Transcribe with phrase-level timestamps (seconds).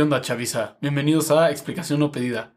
[0.00, 0.78] ¿Qué onda, Chavisa?
[0.80, 2.54] Bienvenidos a Explicación No Pedida.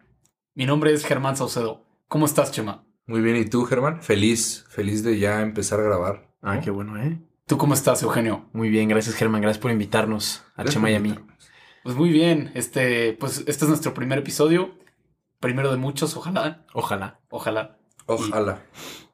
[0.55, 1.85] Mi nombre es Germán Saucedo.
[2.08, 2.85] ¿Cómo estás, Chema?
[3.05, 4.01] Muy bien, ¿y tú, Germán?
[4.01, 6.33] Feliz, feliz de ya empezar a grabar.
[6.42, 7.19] Ah, qué bueno, ¿eh?
[7.45, 8.45] ¿Tú cómo estás, Eugenio?
[8.54, 9.41] Muy bien, gracias, Germán.
[9.41, 11.16] Gracias por invitarnos a Chema y a mí.
[11.84, 14.75] Pues muy bien, este, pues este es nuestro primer episodio.
[15.41, 16.66] Primero de muchos, ojalá.
[16.73, 17.20] Ojalá.
[17.30, 17.78] Ojalá.
[18.05, 18.64] Ojalá.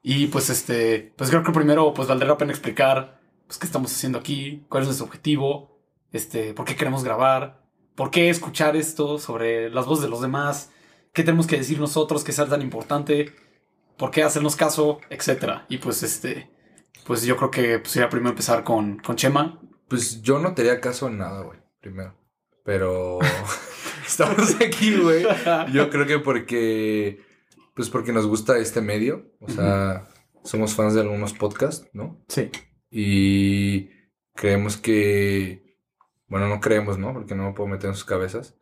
[0.04, 3.66] Y, y, pues este, pues creo que primero pues valdrá la pena explicar pues qué
[3.66, 5.80] estamos haciendo aquí, cuál es nuestro objetivo,
[6.12, 7.68] este, por qué queremos grabar,
[8.00, 10.72] por qué escuchar esto sobre las voces de los demás,
[11.12, 13.34] qué tenemos que decir nosotros que sea tan importante,
[13.98, 15.66] por qué hacernos caso, etcétera.
[15.68, 16.50] Y pues este,
[17.06, 19.60] pues yo creo que pues, sería primero empezar con, con Chema.
[19.90, 22.16] Pues yo no te haría caso en nada, güey, primero.
[22.64, 23.20] Pero
[24.08, 25.26] estamos aquí, güey.
[25.74, 27.20] Yo creo que porque,
[27.74, 29.30] pues porque nos gusta este medio.
[29.42, 30.08] O sea,
[30.46, 32.24] somos fans de algunos podcasts, ¿no?
[32.30, 32.50] Sí.
[32.90, 33.90] Y
[34.36, 35.69] creemos que,
[36.30, 37.14] bueno, no creemos, ¿no?
[37.14, 38.56] Porque no me puedo meter en sus cabezas.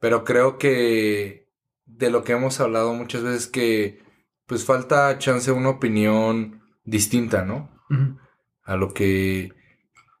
[0.00, 1.48] Pero creo que
[1.86, 4.02] de lo que hemos hablado muchas veces que,
[4.46, 7.70] pues falta chance una opinión distinta, ¿no?
[7.90, 8.18] Uh -huh.
[8.64, 9.52] A lo que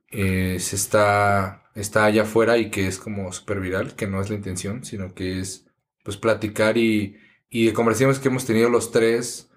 [0.08, 4.30] eh, se está, está allá afuera y que es como súper viral, que no es
[4.30, 5.66] la intención, sino que es
[6.04, 7.16] pues platicar y,
[7.48, 9.50] y de conversaciones que hemos tenido los tres,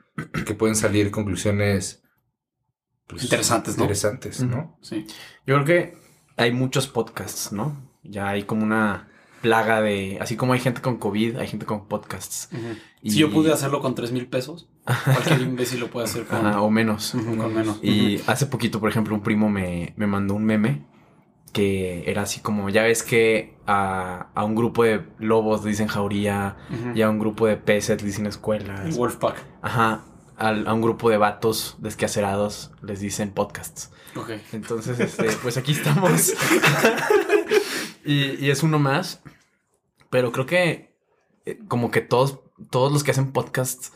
[0.46, 2.04] que pueden salir conclusiones
[3.08, 3.84] pues, interesantes, ¿no?
[3.84, 4.58] Interesantes, ¿no?
[4.58, 4.78] Uh -huh.
[4.82, 5.06] Sí.
[5.46, 6.05] Yo creo que
[6.38, 7.76] hay muchos podcasts, ¿no?
[8.04, 9.08] Ya hay como una
[9.42, 10.18] plaga de.
[10.20, 12.50] Así como hay gente con COVID, hay gente con podcasts.
[12.52, 12.78] Uh -huh.
[13.04, 13.12] y...
[13.12, 16.46] Si yo pude hacerlo con 3 mil pesos, cualquier imbécil lo puede hacer con.
[16.46, 17.14] Ajá, o menos.
[17.14, 17.80] Uh -huh, con menos.
[17.84, 20.86] Y hace poquito, por ejemplo, un primo me, me mandó un meme
[21.54, 25.88] que era así como: ya ves que a, a un grupo de lobos le dicen
[25.88, 26.58] jauría
[26.96, 28.86] y a un grupo de peces le dicen escuelas.
[28.86, 29.36] El Wolfpack.
[29.62, 30.02] Ajá.
[30.38, 33.92] A, a, un grupo de vatos desquacerados les dicen podcasts.
[34.16, 34.32] Ok.
[34.54, 36.34] Entonces, este, pues aquí estamos.
[38.06, 39.22] y, y, es uno más.
[40.10, 40.98] Pero creo que
[41.46, 43.92] eh, como que todos, todos los que hacen podcasts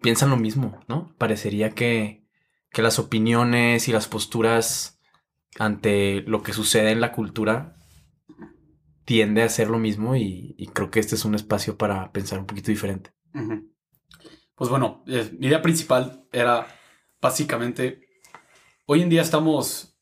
[0.00, 1.14] piensan lo mismo, ¿no?
[1.18, 2.26] Parecería que,
[2.70, 5.00] que las opiniones y las posturas
[5.58, 7.76] ante lo que sucede en la cultura
[9.04, 12.38] tiende a ser lo mismo y, y creo que este es un espacio para pensar
[12.38, 13.12] un poquito diferente.
[13.34, 13.72] Uh -huh.
[14.54, 16.66] Pues bueno, eh, mi idea principal era
[17.20, 18.01] básicamente,
[18.86, 19.96] hoy en día estamos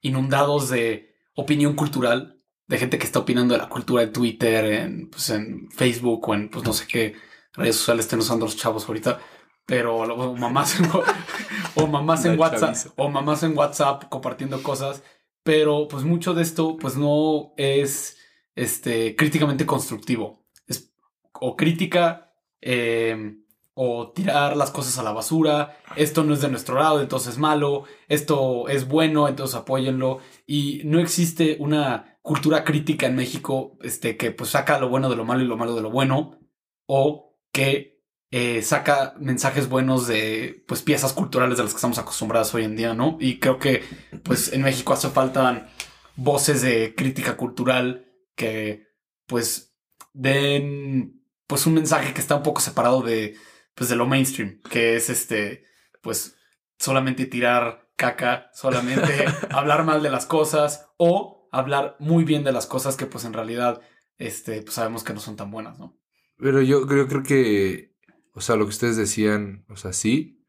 [0.00, 5.10] inundados de opinión cultural, de gente que está opinando de la cultura de Twitter, en,
[5.10, 7.14] pues, en Facebook o en pues no sé qué
[7.52, 9.20] redes sociales estén usando los chavos ahorita,
[9.66, 10.88] pero o mamás en,
[11.74, 15.02] o mamás en WhatsApp o mamás en WhatsApp compartiendo cosas,
[15.42, 18.18] pero pues mucho de esto pues no es
[18.54, 20.94] este críticamente constructivo, es
[21.32, 23.36] o crítica eh,
[23.74, 27.38] o tirar las cosas a la basura, esto no es de nuestro lado, entonces es
[27.38, 30.20] malo, esto es bueno, entonces apóyenlo.
[30.46, 35.16] Y no existe una cultura crítica en México este, que pues saca lo bueno de
[35.16, 36.38] lo malo y lo malo de lo bueno,
[36.86, 37.94] o que
[38.30, 42.76] eh, saca mensajes buenos de pues piezas culturales de las que estamos acostumbrados hoy en
[42.76, 43.16] día, ¿no?
[43.20, 43.82] Y creo que
[44.22, 45.68] pues en México hace falta
[46.16, 48.88] voces de crítica cultural que
[49.26, 49.76] pues
[50.12, 53.36] den pues un mensaje que está un poco separado de
[53.74, 55.64] pues de lo mainstream, que es este,
[56.02, 56.36] pues
[56.78, 62.66] solamente tirar caca, solamente hablar mal de las cosas o hablar muy bien de las
[62.66, 63.80] cosas que pues en realidad
[64.18, 65.98] este, pues sabemos que no son tan buenas, ¿no?
[66.36, 67.94] Pero yo creo, creo que,
[68.32, 70.44] o sea, lo que ustedes decían, o sea, sí,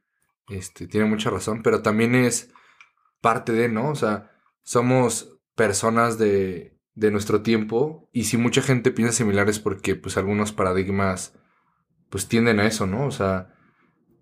[0.48, 2.52] este, tiene mucha razón, pero también es
[3.22, 3.90] parte de, ¿no?
[3.90, 4.32] O sea,
[4.64, 10.52] somos personas de, de nuestro tiempo y si mucha gente piensa similares porque pues algunos
[10.52, 11.34] paradigmas
[12.10, 13.06] pues tienden a eso, ¿no?
[13.06, 13.54] O sea,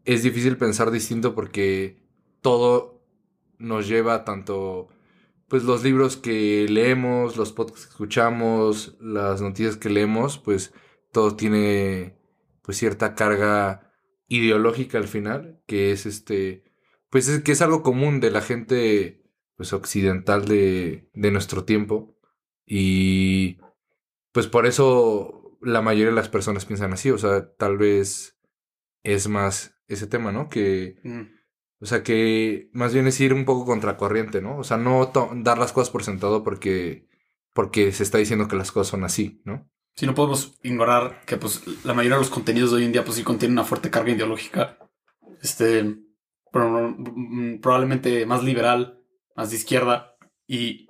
[0.05, 2.01] es difícil pensar distinto porque
[2.41, 3.03] todo
[3.57, 4.89] nos lleva tanto,
[5.47, 10.73] pues los libros que leemos, los podcasts que escuchamos, las noticias que leemos, pues
[11.11, 12.17] todo tiene
[12.61, 13.91] pues cierta carga
[14.27, 16.63] ideológica al final, que es este,
[17.09, 19.23] pues es que es algo común de la gente
[19.55, 22.17] pues occidental de, de nuestro tiempo
[22.65, 23.59] y
[24.31, 28.38] pues por eso la mayoría de las personas piensan así, o sea, tal vez
[29.04, 30.50] es más ese tema, ¿no?
[30.50, 31.21] Que, mm.
[31.81, 34.57] o sea, que más bien es ir un poco contracorriente, ¿no?
[34.57, 37.07] O sea, no dar las cosas por sentado porque,
[37.54, 39.69] porque se está diciendo que las cosas son así, ¿no?
[39.95, 43.04] Sí, no podemos ignorar que, pues, la mayoría de los contenidos de hoy en día,
[43.04, 44.80] pues, sí contienen una fuerte carga ideológica,
[45.42, 45.98] este,
[46.51, 46.98] pero,
[47.62, 49.00] probablemente más liberal,
[49.36, 50.15] más de izquierda,
[50.48, 50.88] y,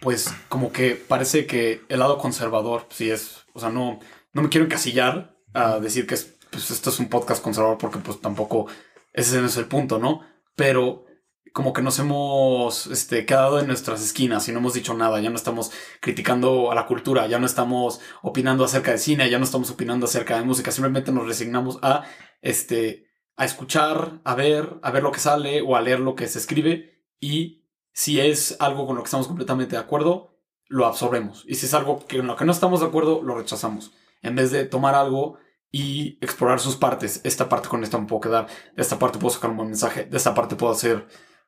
[0.00, 3.98] pues, como que parece que el lado conservador, sí es o sea, no,
[4.32, 7.98] no me quiero encasillar a decir que es, pues, esto es un podcast conservador porque
[7.98, 8.66] pues tampoco
[9.12, 10.20] ese no es el punto, ¿no?
[10.54, 11.06] Pero
[11.52, 15.30] como que nos hemos este, quedado en nuestras esquinas y no hemos dicho nada, ya
[15.30, 19.44] no estamos criticando a la cultura, ya no estamos opinando acerca de cine, ya no
[19.44, 22.04] estamos opinando acerca de música, simplemente nos resignamos a,
[22.42, 23.06] este,
[23.36, 26.38] a escuchar, a ver, a ver lo que sale o a leer lo que se
[26.38, 27.02] escribe.
[27.20, 27.64] Y
[27.94, 30.35] si es algo con lo que estamos completamente de acuerdo,
[30.68, 31.44] lo absorbemos.
[31.46, 33.92] Y si es algo con lo que no estamos de acuerdo, lo rechazamos.
[34.22, 35.38] En vez de tomar algo
[35.70, 37.20] y explorar sus partes.
[37.24, 40.04] Esta parte con esta me puedo quedar, de esta parte puedo sacar un buen mensaje,
[40.04, 41.06] de esta parte puedo hacer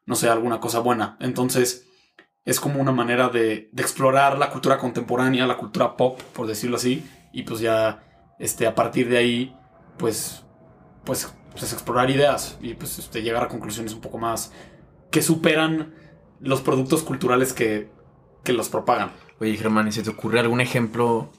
[0.08, 1.18] no sé, alguna cosa buena.
[1.20, 1.86] Entonces,
[2.46, 6.76] es como una manera de, de, explorar la cultura contemporánea, la cultura pop, por decirlo
[6.76, 8.02] así, y pues ya,
[8.38, 9.54] este, a partir de ahí,
[9.98, 10.46] pues,
[11.04, 14.50] pues, pues explorar ideas y pues este, llegar a conclusiones un poco más
[15.10, 15.94] que superan
[16.40, 17.90] los productos culturales que,
[18.44, 19.12] que los propagan.
[19.40, 21.30] Oye, Germán, ¿y se te ocurre algún ejemplo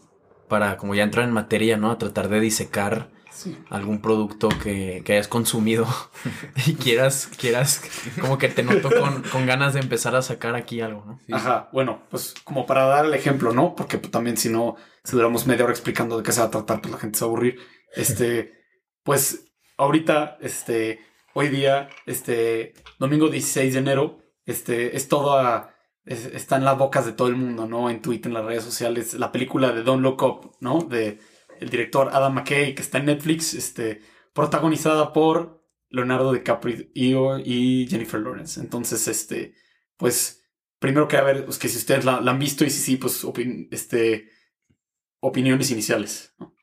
[0.48, 1.92] para, como ya entrar en materia, ¿no?
[1.92, 3.58] A tratar de disecar Sí.
[3.70, 5.88] algún producto que, que, hayas consumido
[6.66, 7.82] y quieras, quieras,
[8.20, 11.20] como que te noto con, con, ganas de empezar a sacar aquí algo, ¿no?
[11.26, 11.32] Sí.
[11.32, 13.76] Ajá, bueno, pues como para dar el ejemplo, ¿no?
[13.76, 16.52] Porque pues, también si no, si duramos media hora explicando de qué se va a
[16.52, 17.60] tratar, pues la gente se va a aburrir.
[17.96, 18.52] Este,
[19.04, 19.46] pues
[19.78, 21.00] ahorita, este,
[21.34, 25.76] hoy día, este, domingo 16 de enero, este, es todo a,
[26.10, 27.90] es, está en las bocas de todo el mundo, ¿no?
[27.90, 30.82] En Twitter, en las redes sociales, la película de Don't Look Up, ¿no?
[30.82, 31.20] De
[31.60, 34.02] el director Adam McKay, que está en Netflix, este,
[34.34, 38.60] protagonizada por Leonardo DiCaprio y, Jennifer Lawrence.
[38.60, 39.54] Entonces, este,
[39.98, 40.42] pues,
[40.80, 42.96] primero que a ver, pues, que si ustedes la, la, han visto y si sí,
[42.98, 43.24] pues,
[43.70, 44.32] este,
[45.20, 46.34] opiniones iniciales.
[46.40, 46.56] ¿no?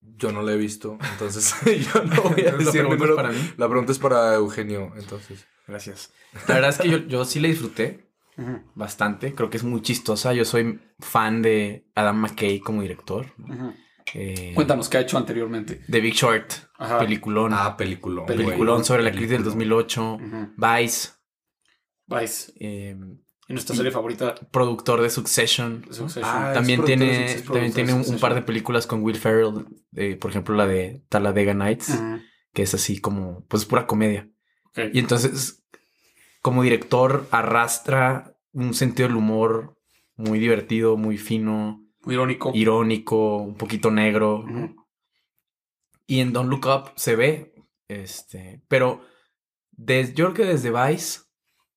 [0.00, 1.54] Yo no la he visto, entonces
[1.94, 3.52] yo no voy a decir la pregunta, para mí?
[3.56, 5.46] la pregunta es para Eugenio, entonces.
[5.68, 6.12] Gracias.
[6.48, 8.07] La verdad es que yo, yo sí la disfruté
[8.38, 8.62] uh -huh.
[8.74, 9.34] bastante.
[9.34, 10.32] Creo que es muy chistosa.
[10.32, 13.26] Yo soy fan de Adam McKay como director.
[13.38, 13.74] Uh -huh.
[14.14, 15.82] Eh, Cuéntanos qué ha hecho anteriormente.
[15.90, 16.98] The Big Short, Ajá.
[16.98, 17.52] peliculón.
[17.52, 18.24] Ah, peliculón.
[18.26, 20.14] Peliculón sobre la crisis del 2008.
[20.14, 20.82] Uh -huh.
[20.82, 21.10] Vice.
[22.06, 22.52] Vice.
[22.58, 22.96] Eh,
[23.48, 24.34] y nuestra serie favorita.
[24.50, 25.84] Productor de Succession.
[25.90, 26.24] Succession.
[26.26, 27.52] Ah, también tiene, Succession.
[27.52, 29.66] también tiene un, un, par de películas con Will Ferrell.
[29.96, 31.90] Eh, por ejemplo, la de Talladega Nights.
[31.90, 32.22] Uh -huh.
[32.52, 34.28] Que es así como, pues pura comedia.
[34.70, 34.90] Okay.
[34.92, 35.64] Y entonces,
[36.48, 39.76] como director, arrastra un sentido del humor
[40.16, 41.84] muy divertido, muy fino.
[42.00, 42.52] Muy irónico.
[42.54, 44.38] Irónico, un poquito negro.
[44.38, 44.74] Uh -huh.
[46.06, 47.52] Y en Don't Look Up se ve.
[47.86, 48.62] Este.
[48.66, 49.02] Pero
[49.72, 51.20] desde, yo creo que desde Vice.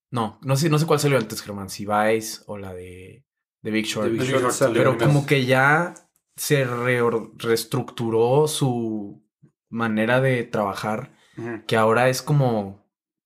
[0.09, 1.69] No, no sé, no sé cuál salió antes, Germán.
[1.69, 3.25] Si Vice o la de,
[3.62, 4.09] de Big Short.
[4.09, 5.95] Big Short pero como que ya
[6.38, 7.01] se re
[7.35, 9.21] reestructuró su
[9.67, 11.12] manera de trabajar.
[11.35, 11.65] Uh -huh.
[11.65, 12.81] Que ahora es como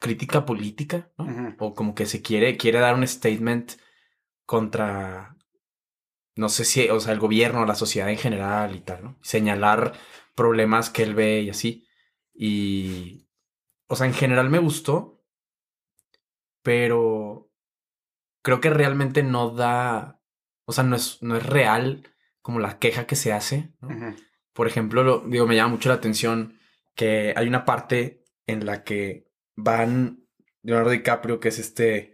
[0.05, 1.25] crítica política, ¿no?
[1.25, 1.55] Uh -huh.
[1.59, 3.67] O como que se quiere, quiere dar un statement
[4.45, 5.35] contra
[6.35, 9.17] no sé si, o sea, el gobierno, la sociedad en general y tal, ¿no?
[9.21, 9.93] Señalar
[10.35, 11.87] problemas que él ve y así.
[12.33, 13.29] Y,
[13.87, 15.23] o sea, en general me gustó,
[16.61, 17.49] pero
[18.43, 20.21] creo que realmente no da,
[20.65, 22.03] o sea, no es, no es real
[22.41, 23.87] como la queja que se hace, ¿no?
[23.87, 24.15] Uh -huh.
[24.53, 26.59] Por ejemplo, lo, digo, me llama mucho la atención
[26.95, 29.24] que hay una parte en la que
[29.55, 30.23] van
[30.63, 32.13] Leonardo DiCaprio, que es este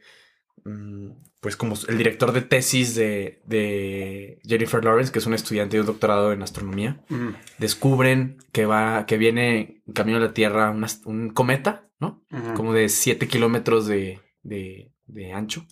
[0.66, 1.12] mm,
[1.42, 5.82] pues como el director de tesis de, de, Jennifer Lawrence, que es un estudiante de
[5.82, 7.30] un doctorado en astronomía, mm.
[7.58, 12.24] descubren que va, que viene en camino a la Tierra una, un cometa, ¿no?
[12.32, 12.54] Uh -huh.
[12.54, 15.66] Como de 7 kilómetros de, de, de, ancho.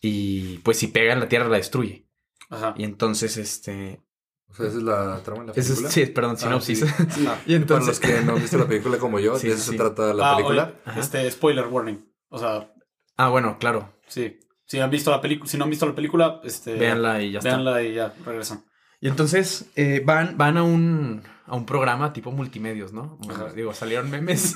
[0.00, 2.06] Y pues si pega en la Tierra la destruye.
[2.48, 2.74] Ajá.
[2.78, 4.00] Y entonces, este...
[4.50, 5.88] O sea, esa es la trama de la película.
[5.88, 6.82] Es, sí, perdón, sinopsis.
[6.82, 7.20] Ah, sí.
[7.22, 7.28] Sí.
[7.46, 7.98] y entonces...
[7.98, 10.14] Para los que no han visto la película como yo, sí, de eso se trata
[10.14, 10.74] la ah, película.
[10.86, 12.04] Oye, este, spoiler warning.
[12.28, 12.72] O sea...
[13.16, 13.92] Ah, bueno, claro.
[14.06, 14.38] Sí.
[14.64, 17.40] Si han visto la película, si no han visto la película, este, véanla y ya
[17.40, 17.82] véanla está.
[17.82, 18.64] y ya regresan.
[19.00, 23.18] Y entonces eh, van, van a un a un programa tipo multimedios, ¿no?
[23.28, 23.52] Ajá.
[23.54, 24.54] Digo, salieron memes.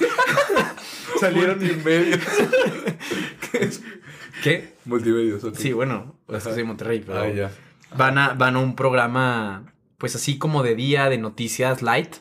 [1.21, 2.21] salieron multimedios.
[3.53, 3.71] ¿Qué?
[4.43, 4.75] ¿Qué?
[4.85, 5.63] Multimedios, okay.
[5.63, 7.51] Sí, bueno, es que soy de Monterrey, pero ah, ya.
[7.97, 9.72] Van a, van a un programa,
[10.03, 12.17] pues así como de día, de noticias light.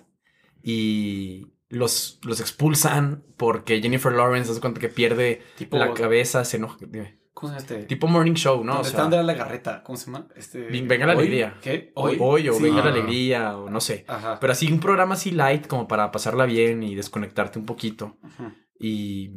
[0.62, 6.58] Y los, los expulsan porque Jennifer Lawrence hace cuenta que pierde tipo, la cabeza, se
[6.58, 6.78] enoja.
[6.80, 7.18] Dime.
[7.34, 7.88] ¿Cómo se llama este?
[7.88, 8.82] Tipo morning show, ¿no?
[8.82, 9.82] O sea, está Andrea Legarreta.
[9.82, 10.28] ¿Cómo se llama?
[10.36, 10.60] Este...
[10.60, 11.20] Venga la ¿Hoy?
[11.22, 11.58] alegría.
[11.60, 11.92] ¿Qué?
[11.96, 12.18] Hoy.
[12.20, 12.62] Hoy o sí.
[12.62, 12.86] Venga ah.
[12.86, 14.06] la alegría o no sé.
[14.08, 14.40] Ajá.
[14.40, 18.20] Pero así un programa así light como para pasarla bien y desconectarte un poquito.
[18.22, 18.54] Ajá.
[18.80, 19.32] Y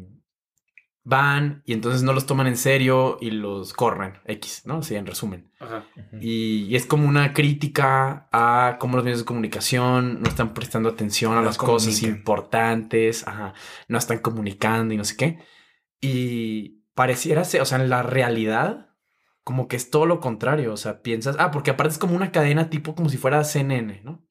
[1.05, 4.15] van y entonces no los toman en serio y los corren.
[4.25, 4.79] X, ¿no?
[4.79, 5.53] Así en resumen.
[5.61, 5.85] Ajá.
[6.21, 10.89] Y, y, es como una crítica a cómo los medios de comunicación no están prestando
[10.89, 11.87] atención a no las comunican.
[11.93, 13.29] cosas importantes.
[13.29, 13.53] Ajá.
[13.89, 15.39] No están comunicando y no sé qué.
[16.01, 18.91] Y pareciera ser, o sea, en la realidad,
[19.43, 20.73] como que es todo lo contrario.
[20.73, 24.01] O sea, piensas, ah, porque aparte es como una cadena tipo como si fuera CNN,
[24.03, 24.25] ¿no?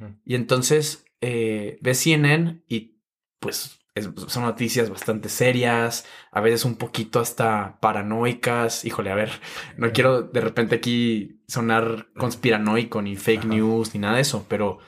[0.00, 0.20] -huh.
[0.24, 3.00] Y entonces eh, ves CNN y
[3.38, 8.84] pues es- son noticias bastante serias, a veces un poquito hasta paranoicas.
[8.84, 9.30] Híjole, a ver,
[9.76, 13.48] no quiero de repente aquí sonar conspiranoico ni fake Ajá.
[13.48, 14.78] news ni nada de eso, pero...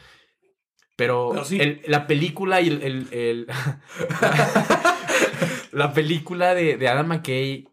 [0.94, 1.58] Pero, Pero sí.
[1.58, 2.82] el- la película y el...
[2.82, 3.46] el- el-
[5.72, 7.68] la película de, de Adam McKay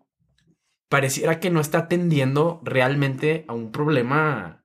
[0.89, 4.58] pareciera que no está atendiendo realmente a un problema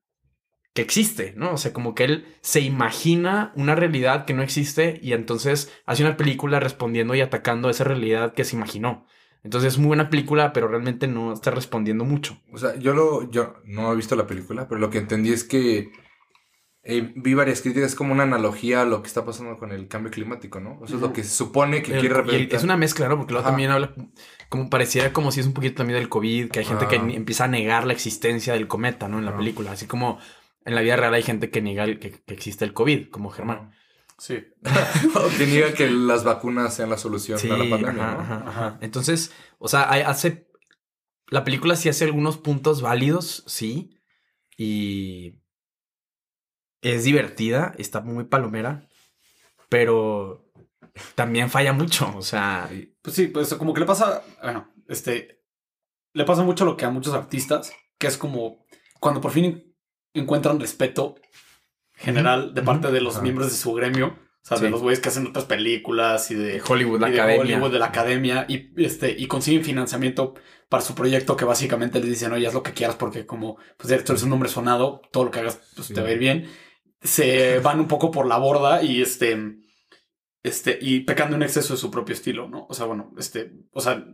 [0.75, 1.53] que existe, ¿no?
[1.53, 6.03] O sea, como que él se imagina una realidad que no existe y entonces hace
[6.05, 9.07] una película respondiendo y atacando esa realidad que se imaginó.
[9.45, 12.41] Entonces es muy buena película, pero realmente no está respondiendo mucho.
[12.53, 15.45] O sea, yo lo, yo no he visto la película, pero lo que entendí es
[15.45, 15.91] que
[16.83, 20.11] eh, vi varias críticas como una analogía a lo que está pasando con el cambio
[20.11, 20.79] climático, ¿no?
[20.81, 22.57] O sea, es lo que se supone que El- quiere representar.
[22.59, 23.17] es una mezcla, ¿no?
[23.17, 23.53] Porque luego Ajá.
[23.53, 23.95] también habla
[24.51, 27.07] como pareciera como si es un poquito también del COVID, que hay gente que Ah.
[27.13, 29.19] empieza a negar la existencia del cometa, ¿no?
[29.19, 29.37] En la Ah.
[29.37, 30.19] película, así como
[30.65, 33.31] en la vida real hay gente que niega el- que, que existe el COVID, como
[33.31, 33.73] Germán.
[34.19, 34.45] Sí.
[35.15, 38.49] O que niega que las vacunas sean la solución Sí, a la pandemia, ajá, ¿no?
[38.51, 38.79] ajá.
[38.81, 40.49] Entonces, o sea, hay- hace.
[41.29, 43.99] La película sí hace algunos puntos válidos, sí.
[44.57, 45.41] Y.
[46.83, 48.89] Es divertida, está muy palomera.
[49.69, 50.53] Pero
[51.15, 52.13] también falla mucho.
[52.17, 52.71] O sea.
[53.03, 55.43] Pues sí, pues como que le pasa, bueno, este,
[56.13, 58.65] le pasa mucho lo que a muchos artistas, que es como
[59.01, 59.74] cuando por fin
[60.15, 61.17] encuentran respeto
[61.95, 65.09] general de parte de los miembros de su gremio, o sea, de los güeyes que
[65.09, 67.43] hacen otras películas y de, Hollywood, la y de academia.
[67.57, 70.35] Hollywood, de la academia, y, este, y consiguen financiamiento
[70.69, 73.91] para su proyecto que básicamente les dicen, oye, haz lo que quieras porque como pues
[73.93, 75.95] eres- un hombre sonado, todo lo que hagas pues, Sí.
[75.95, 76.51] te va a ir bien.
[77.01, 79.39] Se van un poco por la borda y este,
[80.43, 82.67] este, y pecando en exceso de su propio estilo, ¿no?
[82.69, 84.05] O sea, bueno, este, o sea,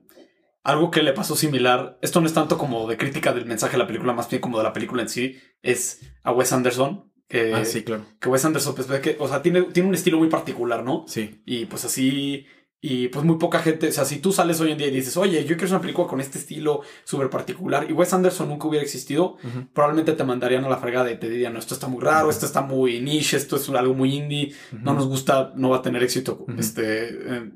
[0.63, 3.79] algo que le pasó similar, esto no es tanto como de crítica del mensaje de
[3.79, 7.55] la película, más bien como de la película en sí, es a Wes Anderson, que,
[7.55, 8.05] Ah, sí, claro.
[8.21, 11.05] que Wes Anderson, pues, que, o sea, tiene, tiene un estilo muy particular, ¿no?
[11.07, 11.41] Sí.
[11.47, 12.45] Y pues así,
[12.83, 15.17] y pues muy poca gente, o sea, si tú sales hoy en día y dices,
[15.17, 18.83] oye, yo quiero una película con este estilo súper particular y Wes Anderson nunca hubiera
[18.83, 19.37] existido,
[19.73, 22.47] probablemente te mandarían a la fregada y te dirían, no, esto está muy raro, esto
[22.47, 26.03] está muy niche, esto es algo muy indie, no nos gusta, no va a tener
[26.03, 27.51] éxito este, eh,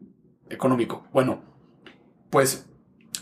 [0.51, 1.09] económico.
[1.13, 1.43] Bueno,
[2.31, 2.67] pues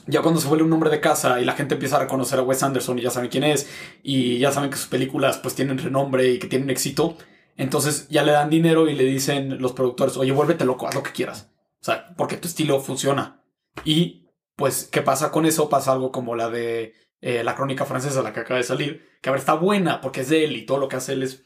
[0.07, 2.43] ya cuando se vuelve un hombre de casa y la gente empieza a reconocer a
[2.43, 3.69] Wes Anderson y ya saben quién es
[4.03, 7.17] y ya saben que sus películas pues tienen renombre y que tienen éxito,
[7.57, 11.03] entonces ya le dan dinero y le dicen los productores, oye, vuélvete loco, haz lo
[11.03, 11.51] que quieras.
[11.81, 13.43] O sea, porque tu estilo funciona.
[13.85, 15.69] Y pues, ¿qué pasa con eso?
[15.69, 19.29] Pasa algo como la de eh, la crónica francesa, la que acaba de salir, que
[19.29, 21.45] a ver, está buena porque es de él y todo lo que hace él es,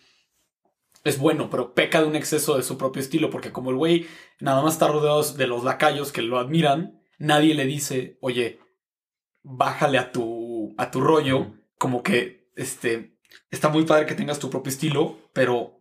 [1.05, 4.07] es bueno, pero peca de un exceso de su propio estilo, porque como el güey
[4.41, 8.61] nada más está rodeado de los lacayos que lo admiran, nadie le dice, oye,
[9.43, 13.19] bájale a tu, a tu rollo, como que este,
[13.51, 15.81] está muy padre que tengas tu propio estilo, pero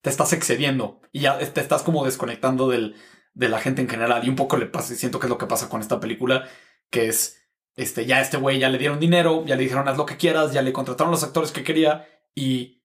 [0.00, 2.96] te estás excediendo y ya te estás como desconectando del,
[3.34, 4.24] de la gente en general.
[4.24, 6.48] Y un poco le pasa, siento que es lo que pasa con esta película,
[6.90, 7.38] que es,
[7.76, 10.52] este, ya este güey ya le dieron dinero, ya le dijeron haz lo que quieras,
[10.52, 12.82] ya le contrataron los actores que quería y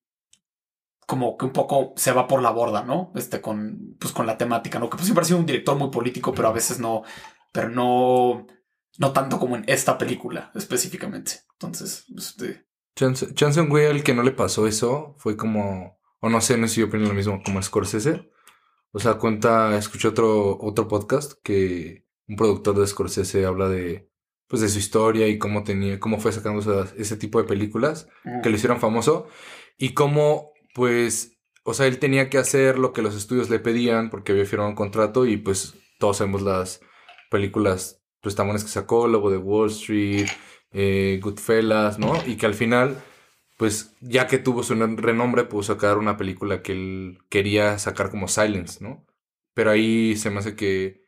[1.06, 3.12] como que un poco se va por la borda, ¿no?
[3.15, 4.89] Este, con, pues con la temática, ¿no?
[4.89, 7.03] Que pues siempre ha sido un director muy político, pero a veces no,
[7.51, 8.48] pero no,
[8.98, 11.41] no tanto como en esta película específicamente.
[11.53, 12.65] Entonces, este,
[13.34, 16.68] chance un güey al que no le pasó eso fue como, o no sé, no
[16.68, 18.29] sé si yo opino lo mismo, como Scorsese.
[18.91, 24.10] O sea, cuenta, escuché otro, otro podcast que un productor de Scorsese habla de,
[24.48, 28.08] pues, de su historia y cómo tenía, cómo fue sacando ese tipo de películas
[28.44, 29.27] que lo hicieron famoso
[29.77, 34.10] y cómo, pues, o sea, él tenía que hacer lo que los estudios le pedían
[34.10, 36.82] porque había firmado un contrato y pues todos sabemos las
[37.29, 40.27] películas pues tan buenas que sacó, Lobo de Wall Street,
[40.71, 42.13] eh, Goodfellas, ¿no?
[42.25, 43.01] Y que al final,
[43.57, 48.27] pues, ya que tuvo su renombre, pudo sacar una película que él quería sacar como
[48.27, 49.05] Silence, ¿no?
[49.53, 51.05] Pero ahí se me hace que,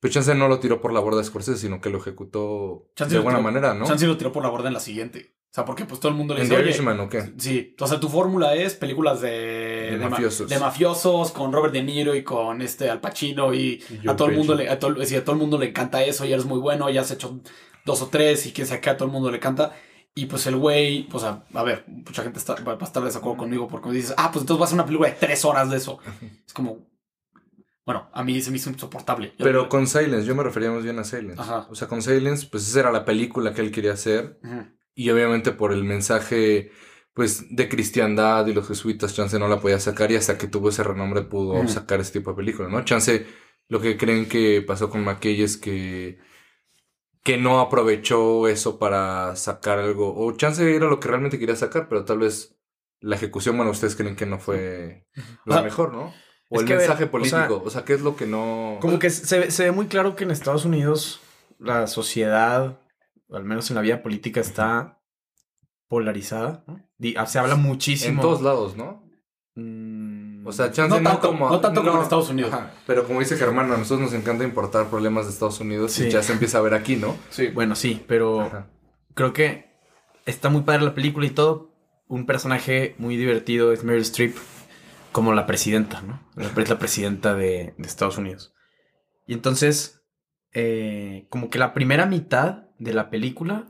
[0.00, 3.16] pues, Chance no lo tiró por la borda de Scorsese, sino que lo ejecutó Chance
[3.16, 3.84] de buena tiró- manera, ¿no?
[3.86, 5.34] Chance lo tiró por la borda en la siguiente.
[5.50, 7.32] O sea, porque pues todo el mundo le ¿En dice, The oye, Irishman o qué?
[7.38, 10.48] Sí, o sea, tu fórmula es películas de, De ma- mafiosos.
[10.48, 14.28] de mafiosos con Robert De Niro y con este Al Pacino y Y a todo
[14.28, 16.44] el mundo le a todo, sí, a todo el mundo le encanta eso y eres
[16.44, 17.40] muy bueno, ya has hecho
[17.84, 19.72] dos o tres y quién sabe qué, a todo el mundo le encanta.
[20.16, 23.08] Y pues el güey, pues a, a ver, mucha gente está, va a estar de
[23.08, 25.44] desacuerdo conmigo porque me dices, ah, pues entonces vas a hacer una película de tres
[25.44, 25.98] horas de eso.
[26.46, 26.86] Es como,
[27.84, 29.34] bueno, a mí se me hizo insoportable.
[29.38, 31.40] Yo- Pero con Silence, yo me refería más bien a Silence.
[31.42, 31.66] Ajá.
[31.68, 34.38] O sea, con Silence, pues esa era la película que él quería hacer.
[34.94, 36.70] Y obviamente por el mensaje,
[37.14, 40.68] pues, de cristiandad y los jesuitas, Chance no la podía sacar y hasta que tuvo
[40.68, 42.84] ese renombre pudo sacar ese tipo de película, ¿no?
[42.84, 43.26] Chance,
[43.68, 46.18] lo que creen que pasó con McKay es que,
[47.22, 50.14] que no aprovechó eso para sacar algo.
[50.16, 52.56] O Chance era lo que realmente quería sacar, pero tal vez
[53.00, 55.06] la ejecución, bueno, ustedes creen que no fue
[55.44, 55.62] lo Ah.
[55.62, 56.12] mejor, ¿no?
[56.50, 57.36] O Es el ver, mensaje o político.
[57.36, 58.78] sea, O sea, ¿qué es lo que no.
[58.80, 61.20] Como que se, ve- se ve muy claro que en Estados Unidos
[61.58, 62.78] la sociedad,
[63.28, 65.00] o al menos en la vida política, está
[65.88, 66.64] polarizada.
[66.66, 66.80] ¿no?
[67.16, 68.14] Ah, Se habla muchísimo.
[68.14, 69.02] En todos lados, ¿no?
[69.56, 71.48] Mm, O sea, chance No no, tanto- como.
[71.48, 72.52] no tanto como en Estados Unidos.
[72.52, 76.06] Ajá, pero como dice Germán, a nosotros nos encanta importar problemas de Estados Unidos Sí.
[76.06, 77.16] y ya se empieza a ver aquí, ¿no?
[77.30, 77.48] Sí.
[77.48, 78.66] bueno, sí, pero Ajá.
[79.14, 79.70] creo que
[80.26, 81.72] está muy padre la película y todo.
[82.08, 84.34] Un personaje muy divertido es Meryl Streep
[85.12, 86.20] como la presidenta, ¿no?
[86.36, 88.52] Es la presidenta de, de Estados Unidos.
[89.26, 90.02] Y entonces,
[90.52, 93.68] eh, como que la primera mitad de la película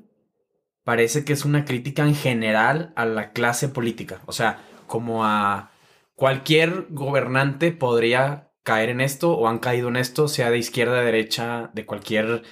[0.84, 4.20] parece que es una crítica en general a la clase política.
[4.26, 5.70] O sea, como a
[6.14, 11.04] cualquier gobernante podría caer en esto o han caído en esto, sea de izquierda, de
[11.06, 12.42] derecha, de cualquier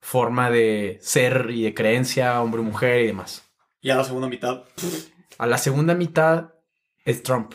[0.00, 3.50] forma de ser y de creencia, hombre, mujer y demás.
[3.80, 4.64] Y a la segunda mitad.
[5.38, 6.54] A la segunda mitad
[7.04, 7.54] es Trump.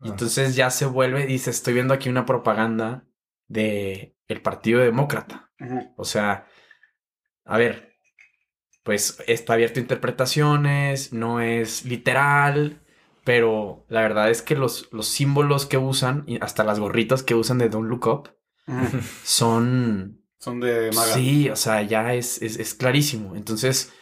[0.00, 0.10] Y Ah.
[0.12, 3.04] entonces ya se vuelve, dice, estoy viendo aquí una propaganda
[3.48, 5.50] de el Partido Demócrata.
[5.96, 6.46] O sea,
[7.44, 7.87] a ver,
[8.88, 12.80] pues está abierto a interpretaciones, no es literal,
[13.22, 17.34] pero la verdad es que los, los símbolos que usan, y hasta las gorritas que
[17.34, 18.30] usan de Don't Look Up,
[18.66, 19.00] Ujú.
[19.22, 21.12] son Son de maga.
[21.12, 23.36] Sí, o sea, ya es, es, es clarísimo.
[23.36, 23.92] Entonces,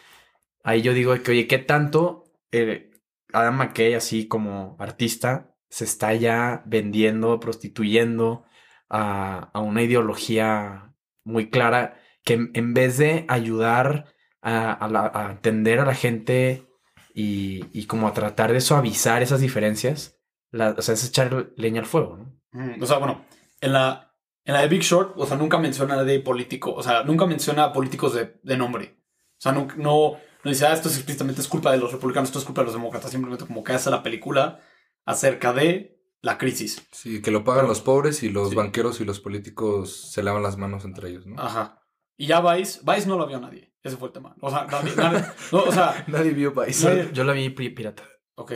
[0.63, 2.89] ahí yo digo que, oye, ¿qué tanto eh,
[3.33, 8.45] Adam McKay, así como artista, se está ya vendiendo, prostituyendo
[8.87, 10.93] a, a una ideología
[11.25, 16.67] muy clara que en vez de ayudar a, a la- a entender a la gente
[17.13, 20.19] y, y como a tratar de suavizar esas diferencias,
[20.51, 22.37] la- o sea, es echar leña al fuego, ¿no?
[22.81, 23.25] O sea, bueno,
[23.61, 24.13] en la,
[24.45, 26.73] en la de Big Short, o sea, nunca menciona de político.
[26.73, 28.97] O sea, nunca menciona a políticos de, de nombre.
[29.37, 30.13] O sea, no, no,
[30.43, 32.65] no dice, ah, esto es explícitamente es culpa de los republicanos, esto es culpa de
[32.67, 33.11] los demócratas.
[33.11, 34.59] Simplemente como que hace la película
[35.05, 36.87] acerca de la crisis.
[36.91, 38.55] Sí, que lo pagan los pobres y los Sí.
[38.55, 41.39] banqueros y los políticos se lavan las manos entre ellos, ¿no?
[41.39, 41.83] Ajá.
[42.17, 43.71] Y ya Vice, Vice no lo vio nadie.
[43.87, 44.35] Ese fue el tema.
[44.41, 46.83] O sea, nadie, nadie- no, o sea, Nadie vio país.
[46.83, 48.03] Nadie- Yo la vi pirata.
[48.35, 48.53] ok.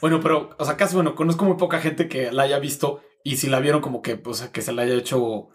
[0.00, 3.36] Bueno, pero, o sea, casi, bueno, conozco muy poca gente que la haya visto y
[3.36, 5.48] si la vieron como que, o sea, que se la haya hecho,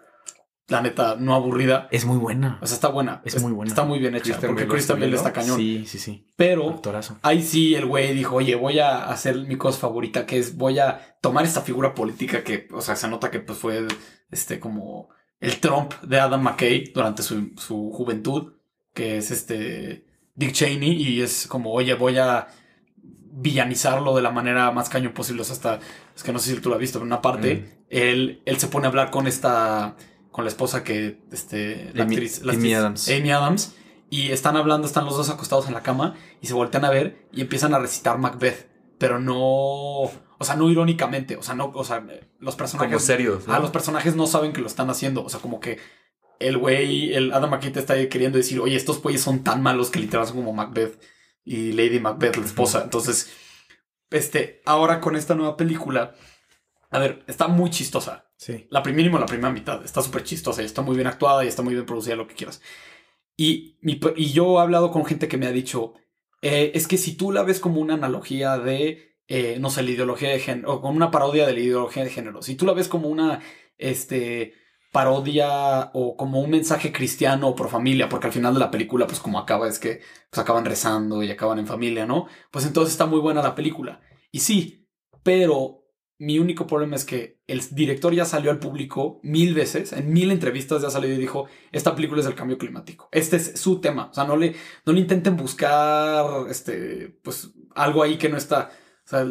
[0.67, 1.87] la neta, no aburrida.
[1.91, 2.59] Es muy buena.
[2.61, 3.21] O sea, está buena.
[3.23, 3.69] Es muy buena.
[3.69, 4.23] Está muy bien hecha.
[4.23, 5.33] Christian porque Bale también, está ¿no?
[5.35, 5.57] cañón.
[5.57, 6.27] Sí, sí, sí.
[6.35, 7.17] Pero Actorazo.
[7.21, 10.77] ahí sí el güey dijo, oye, voy a hacer mi cosa favorita, que es voy
[10.79, 13.87] a tomar esta figura política que, o sea, se nota que pues fue
[14.29, 15.07] este como
[15.39, 18.53] el Trump de Adam McKay durante su, su juventud,
[18.93, 22.47] que es este Dick Cheney, y es como, oye, voy a
[23.35, 25.41] villanizarlo de la manera más cañón posible.
[25.41, 25.79] O sea, hasta,
[26.15, 28.67] es que no sé si tú lo has visto, pero una parte, él, él se
[28.67, 29.95] pone a hablar con esta,
[30.31, 33.09] con la esposa que, este, la Amy- actriz, la Amy actriz- Adams.
[33.09, 33.75] Amy Adams.
[34.09, 37.27] Y están hablando, están los dos acostados en la cama y se voltean a ver
[37.31, 38.69] y empiezan a recitar Macbeth.
[38.99, 39.35] Pero no,
[40.03, 41.35] o sea, no irónicamente.
[41.35, 42.05] O sea, no, o sea,
[42.39, 42.91] los personajes.
[42.93, 43.53] Como serios, ¿no?
[43.55, 45.23] Ah, los personajes no saben que lo están haciendo.
[45.25, 45.79] O sea, como que
[46.47, 49.89] el güey, el Adam McKay te está queriendo decir, oye, estos güeyes son tan malos
[49.89, 51.01] que literal son como Macbeth
[51.43, 52.81] y Lady Macbeth, la esposa.
[52.83, 53.31] Entonces,
[54.09, 56.13] este, ahora con esta nueva película,
[56.89, 58.29] a ver, está muy chistosa.
[58.37, 58.67] Sí.
[58.69, 61.61] La primera la primera mitad está súper chistosa y está muy bien actuada y está
[61.61, 62.61] muy bien producida, lo que quieras.
[63.35, 65.93] Y, mi y yo he hablado con gente que me ha dicho,
[66.41, 69.91] eh, es que si tú la ves como una analogía de, eh, no sé, la
[69.91, 72.73] ideología de género, o como una parodia de la ideología de género, si tú la
[72.73, 73.41] ves como una,
[73.77, 74.53] este,
[74.93, 79.07] parodia o como un mensaje cristiano o pro familia, porque al final de la película,
[79.07, 82.27] pues como acaba es que pues acaban rezando y acaban en familia, ¿no?
[82.51, 84.01] Pues entonces está muy buena la película.
[84.31, 84.87] Y sí,
[85.23, 85.83] pero
[86.19, 90.29] mi único problema es que el director ya salió al público mil veces, en mil
[90.29, 93.09] entrevistas ya salió y dijo, esta película es el cambio climático.
[93.11, 94.09] Este es su tema.
[94.11, 98.69] O sea, no le, no le intenten buscar, este, pues, algo ahí que no está.
[99.05, 99.25] O sea,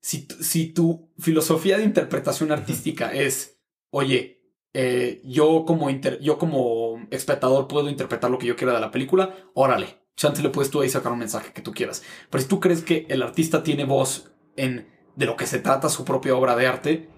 [0.00, 4.41] si, si tu filosofía de interpretación artística es, oye,
[4.74, 8.90] eh, yo, como inter- yo como espectador puedo interpretar lo que yo quiera de la
[8.90, 10.00] película, órale.
[10.16, 12.02] Chance le puedes tú ahí sacar un mensaje que tú quieras.
[12.30, 15.88] Pero si tú crees que el artista tiene voz en de lo que se trata
[15.88, 17.08] su propia obra de arte,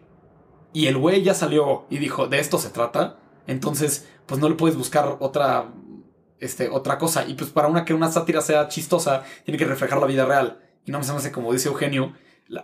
[0.73, 4.57] y el güey ya salió y dijo, de esto se trata, entonces, pues no le
[4.57, 5.73] puedes buscar otra,
[6.41, 7.27] este, otra cosa.
[7.29, 10.61] Y pues para una que una sátira sea chistosa, tiene que reflejar la vida real.
[10.85, 12.15] Y no me hace, como dice Eugenio,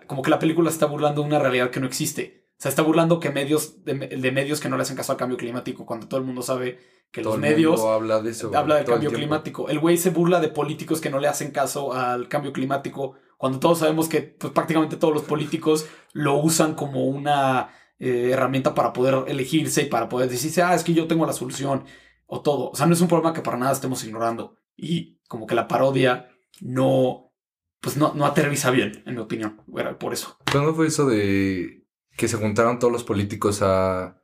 [0.06, 2.39] como que la película está burlando de una realidad que no existe.
[2.60, 5.38] Se está burlando que medios, de, de medios que no le hacen caso al cambio
[5.38, 6.78] climático, cuando todo el mundo sabe
[7.10, 8.52] que Todo los el medios mundo habla de eso.
[8.54, 9.70] habla del el cambio climático.
[9.70, 13.58] El güey se burla de políticos que no le hacen caso al cambio climático, cuando
[13.60, 18.92] todos sabemos que pues, prácticamente todos los políticos lo usan como una eh, herramienta para
[18.92, 21.84] poder elegirse y para poder decirse, ah, es que yo tengo la solución
[22.26, 22.68] o todo.
[22.68, 24.56] O sea, no es un problema que para nada estemos ignorando.
[24.76, 26.28] Y como que la parodia
[26.60, 27.32] no,
[27.80, 29.62] pues no, no aterriza bien, en mi opinión.
[29.74, 30.36] Era por eso.
[30.52, 31.79] ¿Cuándo fue eso de
[32.16, 34.16] que se juntaron todos los políticos a,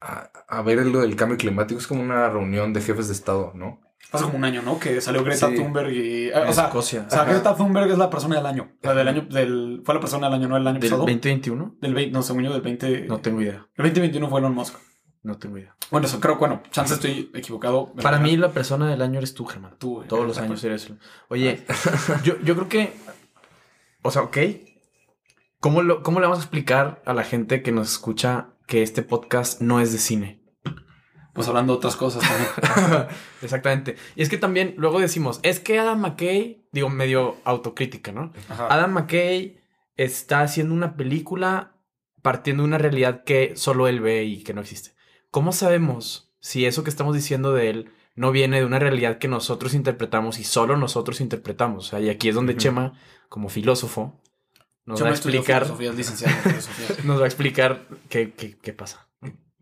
[0.00, 1.78] a, a ver lo del cambio climático.
[1.80, 3.80] Es como una reunión de jefes de Estado, ¿no?
[4.10, 4.78] Hace como un año, ¿no?
[4.78, 5.54] Que salió Greta Sí.
[5.56, 6.26] Thunberg y...
[6.28, 7.04] eh, o sea, Escocia.
[7.06, 7.30] o sea, Ajá.
[7.32, 8.72] Greta Thunberg es la persona del año.
[8.82, 9.22] La del año...
[9.22, 11.02] Del, fue la persona del año, no el año ¿Del pasado.
[11.02, 11.76] 2021?
[11.80, 12.12] Del 20...
[12.12, 13.06] No, según yo, del 20...
[13.08, 13.66] No tengo idea.
[13.76, 14.74] El 2021 fue Elon Musk.
[15.22, 15.74] No tengo idea.
[15.90, 17.92] Bueno, eso creo, bueno, chance estoy equivocado.
[18.02, 19.76] Para mí, la persona del año eres tú, Germán.
[19.78, 20.08] Tú, güey.
[20.08, 20.92] Todos los años eres.
[21.28, 21.64] Oye,
[22.24, 22.92] yo, yo creo que.
[24.02, 24.36] O sea, ok.
[25.62, 29.02] ¿Cómo, lo- ¿Cómo le vamos a explicar a la gente que nos escucha que este
[29.02, 30.42] podcast no es de cine?
[31.34, 33.06] Pues hablando de otras cosas también.
[33.42, 33.94] Exactamente.
[34.16, 38.32] Y es que también luego decimos, es que Adam McKay, digo, medio autocrítica, ¿no?
[38.48, 38.66] Ajá.
[38.70, 39.60] Adam McKay
[39.96, 41.76] está haciendo una película
[42.22, 44.90] partiendo de una realidad que solo él ve y que no existe.
[45.30, 49.28] ¿Cómo sabemos si eso que estamos diciendo de él no viene de una realidad que
[49.28, 51.86] nosotros interpretamos y solo nosotros interpretamos?
[51.86, 52.56] O sea, y aquí es donde.
[52.56, 52.92] Chema,
[53.30, 54.20] como filósofo,
[54.86, 56.96] nos Yo va a explicar, filosofía, es licenciado en filosofía.
[57.04, 59.08] nos va a explicar qué, qué, qué pasa.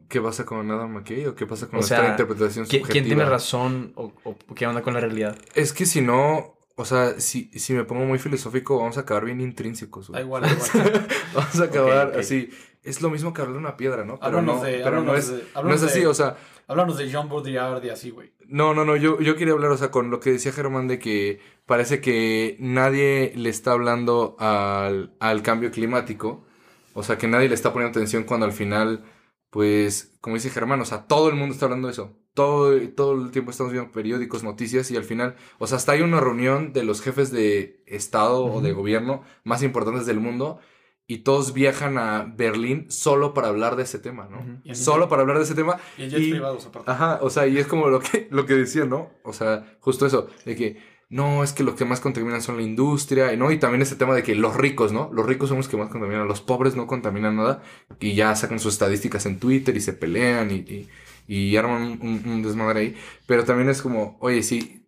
[0.09, 2.92] ¿Qué pasa con Adam McKay o qué pasa con O nuestra sea, interpretación ¿Quién, subjetiva?
[2.92, 5.38] quién tiene razón o, o qué onda con la realidad?
[5.54, 9.26] Es que si no, o sea, si, si me pongo muy filosófico, vamos a acabar
[9.26, 10.11] bien intrínsecos.
[10.11, 11.09] Da igual, da igual.
[11.35, 12.50] Vamos a acabar así.
[12.82, 14.14] Es lo mismo que hablar de una piedra, ¿no?
[14.18, 16.36] Pero Háblanos no, de- pero no es, de- no es háblanos así, de- o sea,
[16.66, 18.32] Háblanos de Jean Baudrillard y así, güey.
[18.46, 20.98] no, no, no, yo, yo quería hablar, o sea, con lo que decía Germán de
[21.00, 26.44] que parece que nadie le está hablando al, al cambio climático,
[26.94, 29.04] o sea, que nadie le está poniendo atención cuando al final,
[29.50, 32.16] pues, como dice Germán, o sea, todo el mundo está hablando de eso.
[32.34, 36.02] Todo, todo el tiempo estamos viendo periódicos, noticias y al final, o sea, hasta hay
[36.02, 40.60] una reunión de los jefes de Estado o de gobierno más importantes del mundo
[41.12, 44.62] y todos viajan a Berlín solo para hablar de ese tema, ¿no?
[44.75, 46.88] Solo para hablar de ese tema Y en jets Y- privados, aparte.
[46.90, 49.11] Ajá, o sea, y es como lo que, lo que decía, ¿no?
[49.25, 50.77] O sea, justo eso, de que
[51.09, 53.51] no, es que los que más contaminan son la industria, ¿no?
[53.51, 55.11] Y también ese tema de que los ricos, ¿no?
[55.12, 57.61] Los ricos son los que más contaminan, los pobres no contaminan nada
[57.99, 60.88] y ya sacan sus estadísticas en Twitter y se pelean y, y,
[61.27, 62.96] y arman un, un desmadre ahí.
[63.27, 64.87] Pero también es como, oye, sí,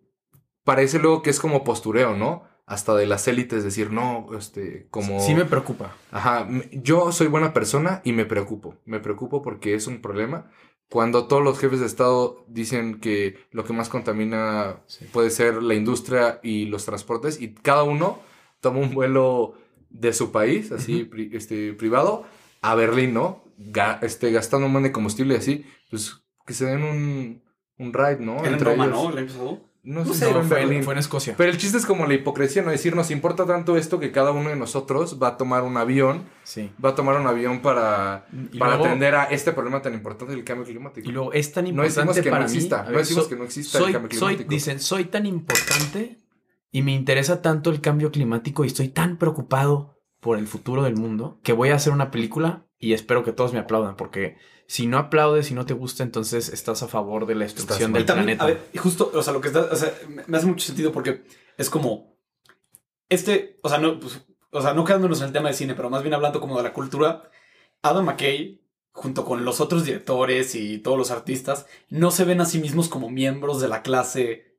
[0.63, 2.45] parece luego que es como postureo, ¿no?
[2.73, 5.21] Hasta de las élites decir, no, este, como...
[5.21, 5.95] Sí me preocupa.
[6.11, 8.77] Ajá, yo soy buena persona y me preocupo.
[8.87, 10.51] Me preocupo porque es un problema.
[10.89, 15.05] Cuando todos los jefes de Estado dicen que lo que más contamina Sí.
[15.13, 18.19] puede ser la industria y los transportes y cada uno
[18.61, 19.55] toma un vuelo
[19.91, 22.25] de su país, así, pri- este, privado,
[22.63, 23.45] a Berlín, ¿no?
[23.59, 27.43] Ga- este, gastando un montón de combustible y así, pues que se den un,
[27.79, 28.39] un ride, ¿no?
[28.45, 29.37] En Entre Roma, ellos.
[29.37, 29.72] ¿no?
[29.85, 30.85] No, No sé, si fue en fue, Berlín.
[30.85, 31.35] fue en Escocia.
[31.37, 32.71] Pero el chiste es como la hipocresía, ¿no?
[32.71, 36.23] Decir, nos importa tanto esto que cada uno de nosotros va a tomar un avión,
[36.45, 36.71] Sí.
[36.83, 38.27] va a tomar un avión para,
[38.59, 41.09] para luego- atender a este problema tan importante del cambio climático.
[41.09, 42.55] Y luego es tan no decimos importante que para no mí.
[42.57, 44.51] exista, no decimos so- que no exista soy, el cambio soy- climático.
[44.51, 46.19] dicen, soy tan importante
[46.71, 50.95] y me interesa tanto el cambio climático y estoy tan preocupado por el futuro del
[50.95, 54.37] mundo que voy a hacer una película y espero que todos me aplaudan porque
[54.73, 58.07] si no aplaudes y no te gusta entonces estás a favor de la destrucción del
[58.07, 58.45] también, planeta.
[58.45, 60.93] a ver, justo, o sea, lo que está, o sea, me- me hace mucho sentido
[60.93, 61.25] porque
[61.59, 62.17] es como,
[63.09, 65.91] este, o sea, no, pues, o sea, no quedándonos en el tema de cine, pero
[65.91, 67.31] más bien hablando como de la cultura,
[67.83, 72.45] Adam McKay, junto con los otros directores y todos los artistas, no se ven a
[72.47, 74.55] sí mismos como miembros de la clase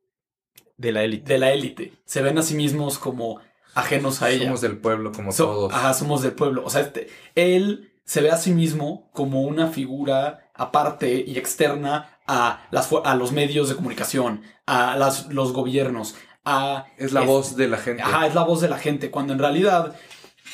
[0.77, 1.31] de la élite.
[1.33, 3.39] de la élite, se ven a sí mismos como
[3.75, 4.45] ajenos a ella.
[4.45, 5.73] Somos del pueblo como So- todos.
[5.73, 6.63] Ajá, somos del pueblo.
[6.65, 12.19] O sea, este, él se ve a sí mismo como una figura aparte y externa
[12.27, 16.85] a, las, a los medios de comunicación, a las, los gobiernos, a...
[16.97, 18.03] es la es- voz de la gente.
[18.03, 19.95] Ajá, es la voz de la gente, cuando en realidad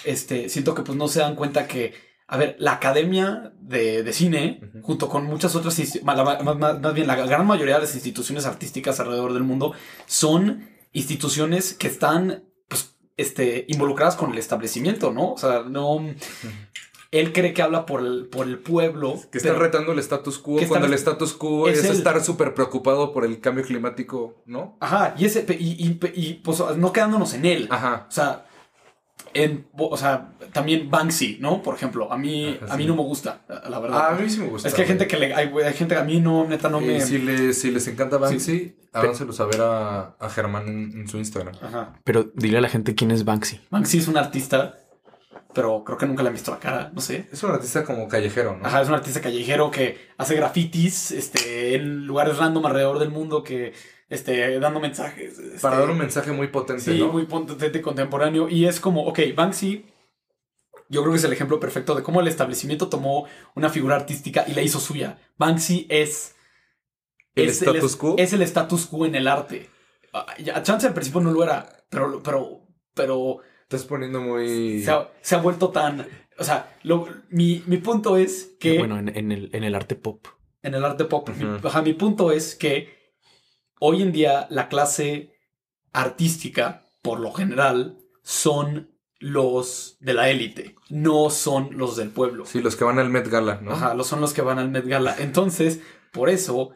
[0.05, 1.93] este, siento que pues no se dan cuenta que,
[2.27, 7.07] a ver, la academia de, de cine, junto con muchas otras, más, más- más bien
[7.07, 9.73] la gran mayoría de las instituciones artísticas alrededor del mundo,
[10.05, 15.33] son instituciones que están pues, este, involucradas con el establecimiento, ¿no?
[15.33, 16.05] O sea, no...
[17.11, 19.15] Él cree que habla por el, por el pueblo.
[19.31, 22.23] Que están pero- retando el status quo cuando el status quo es es, el- estar
[22.23, 24.77] súper preocupado por el cambio climático, ¿no?
[24.79, 27.67] Ajá, y ese, y, y- y, pues no quedándonos en él.
[27.71, 28.05] Ajá.
[28.07, 28.45] O sea,
[29.33, 31.61] en, o sea, también Banksy, ¿no?
[31.61, 32.89] Por ejemplo, a mí, Ajá, a mí sí.
[32.89, 33.99] no me gusta, la la verdad.
[34.01, 34.67] Ah, a mí sí me gusta.
[34.67, 36.85] es que hay gente que le, hay, gente que a mí no, neta, no Y
[36.85, 37.01] me.
[37.01, 41.53] si, les, si les encanta Banksy, háganselo saber a, a Germán en, en su Instagram.
[41.61, 41.93] Ajá.
[42.03, 43.61] Pero dile a la gente quién es Banksy.
[43.69, 44.77] Banksy es un artista,
[45.53, 47.27] pero creo que nunca le han visto la cara, no sé.
[47.31, 48.65] Es un artista como callejero, ¿no?
[48.65, 53.43] Ajá, es un artista callejero que hace grafitis este, en lugares random alrededor del mundo
[53.43, 53.73] que
[54.09, 55.37] este, dando mensajes.
[55.39, 57.11] este, Para dar un mensaje muy potente, Sí, ¿no?
[57.11, 58.47] muy potente contemporáneo.
[58.49, 59.85] Y es como, ok, Banksy,
[60.89, 64.45] yo creo que es el ejemplo perfecto de cómo el establecimiento tomó una figura artística
[64.47, 65.19] y la hizo suya.
[65.37, 66.35] Banksy es.
[67.35, 68.15] ¿El es status quo?
[68.17, 69.69] Es el status quo en el arte.
[70.13, 72.61] Ah, ya, Chance al principio no lo era, pero, pero,
[72.95, 73.37] pero
[73.71, 74.81] Estás poniendo muy.
[74.81, 76.07] se ha, se ha vuelto tan.
[76.39, 79.95] O sea, lo- mi, mi punto es que Bueno, en, en el, en el arte
[79.95, 80.25] pop.
[80.63, 81.67] en el arte pop, mi- Ujú.
[81.67, 82.89] ajá, mi punto es que
[83.79, 85.35] hoy en día la clase
[85.93, 92.45] artística, por lo general, son los de la élite, no son los del pueblo.
[92.47, 93.71] Sí, los que van al Met Gala, ¿no?
[93.73, 95.15] Ajá, los son los que van al Met Gala.
[95.19, 95.79] Entonces,
[96.11, 96.71] por eso,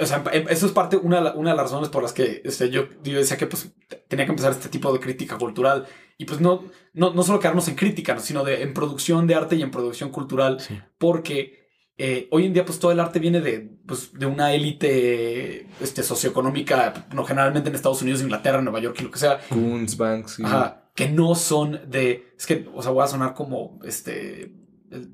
[0.00, 2.70] o sea, em- eso es parte, una, una de las razones por las que este,
[2.70, 3.72] yo, yo decía que pues
[4.08, 5.86] tenía que empezar este tipo de crítica cultural.
[6.18, 9.56] Y pues no, no, no solo quedarnos en crítica, sino de, en producción de arte
[9.56, 10.78] y en producción cultural, Sí.
[10.98, 11.62] porque
[11.98, 16.02] eh, hoy en día pues todo el arte viene de, pues, de una élite este,
[16.02, 20.38] socioeconómica, no generalmente en Estados Unidos, Inglaterra, Nueva York y lo que sea, Coons, Banks
[20.38, 20.44] y...
[20.44, 22.34] Ajá, que no son de.
[22.38, 24.52] Es que, o sea, voy a sonar como este.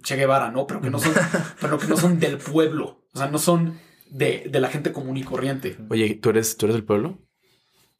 [0.02, 0.66] Che Guevara, ¿no?
[0.66, 1.12] Pero que no son.
[1.61, 3.07] pero que no son del pueblo.
[3.14, 3.78] O sea, no son
[4.11, 5.77] de, de la gente común y corriente.
[5.90, 7.18] Oye, ¿tú eres, ¿tú eres del pueblo?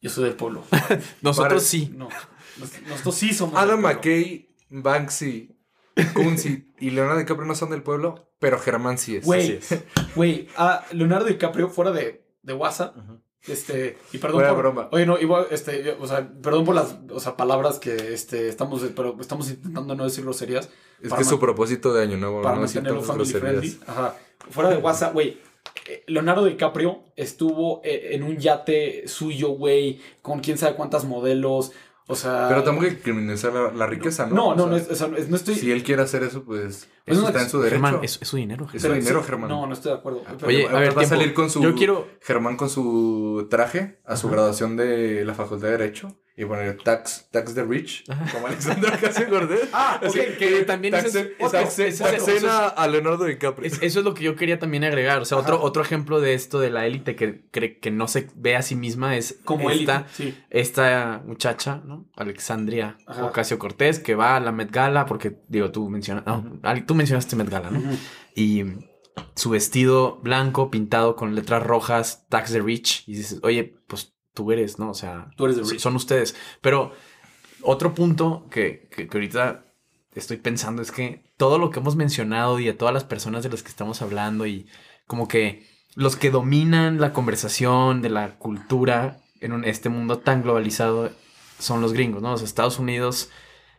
[0.01, 0.63] Yo soy del pueblo.
[1.21, 1.91] Nosotros sí.
[1.95, 2.09] No.
[2.57, 3.55] nos- Nosotros sí somos.
[3.59, 3.81] Adam.
[3.81, 5.55] McKay, Banksy,
[6.13, 9.25] Kunzi y Leonardo DiCaprio no son del pueblo, pero Germán sí es.
[9.25, 9.59] Güey,
[10.15, 12.95] güey, a Leonardo DiCaprio fuera de, de WhatsApp.
[13.47, 14.89] Este, y perdón de por, broma.
[14.91, 18.85] Oye, no, igual, este, o sea, perdón por las, o sea, palabras que, este, estamos,
[18.95, 20.69] pero estamos intentando no decir groserías.
[21.01, 23.41] Es que es su propósito de año nuevo, para no decir family groserías.
[23.41, 23.79] friendly.
[23.87, 24.15] Ajá.
[24.51, 25.37] Fuera de WhatsApp, güey.
[25.87, 31.71] Eh, Leonardo DiCaprio estuvo eh, en un yate suyo, güey, con quién sabe cuántas modelos.
[32.07, 32.47] O sea.
[32.49, 34.35] Pero tampoco hay que criminalizar la, la riqueza, ¿no?
[34.35, 35.55] No, O no, sea, no, es- o sea, no es- estoy.
[35.55, 37.75] Si él quiere hacer eso, pues Es eso está en su derecho.
[37.83, 38.65] Germán, es, es su dinero.
[38.73, 38.99] Es Germán.
[39.01, 39.49] su dinero, Germán.
[39.49, 40.23] No, no estoy de acuerdo.
[40.25, 42.07] Pero- Oye, a ver, va a salir con su Yo quiero...
[42.21, 44.35] Germán con su traje a su Ajá.
[44.37, 49.29] graduación de la Facultad de Derecho y poner tax, tax the rich, como Alexander Ocasio
[49.29, 49.69] Cortez.
[49.73, 49.99] Ah,
[50.39, 53.25] que también ese es- taxen, ok, taxen- ese es- taxen eso es- a, a Leonardo
[53.25, 53.67] DiCaprio.
[53.67, 55.21] Es- eso es lo que yo quería también agregar.
[55.21, 55.63] O sea, otro, Ajá.
[55.65, 58.75] otro ejemplo de esto de la élite que cree que no se ve a sí
[58.75, 60.07] misma es Como esta.
[60.13, 60.33] Sí.
[60.49, 62.09] esta muchacha, ¿no?
[62.15, 62.97] Alexandria.
[63.21, 67.35] Ocasio Cortés, que va a la Met Gala, porque digo, tú mencionas, no, tú mencionaste
[67.35, 67.81] Met Gala, ¿no?
[68.33, 68.63] Y
[69.35, 74.51] su vestido blanco pintado con letras rojas, Tax the Rich, y dices, oye, pues tú
[74.51, 74.91] eres, ¿no?
[74.91, 75.79] O sea, Tú eres rich.
[75.79, 76.35] son ustedes.
[76.61, 76.91] Pero
[77.61, 79.65] otro punto que, que, que ahorita
[80.15, 83.49] estoy pensando es que todo lo que hemos mencionado y a todas las personas de
[83.49, 84.67] las que estamos hablando y
[85.07, 90.43] como que los que dominan la conversación de la cultura en un- este mundo tan
[90.43, 91.11] globalizado
[91.59, 92.37] son los gringos, ¿no?
[92.37, 93.29] Sea, Estados Unidos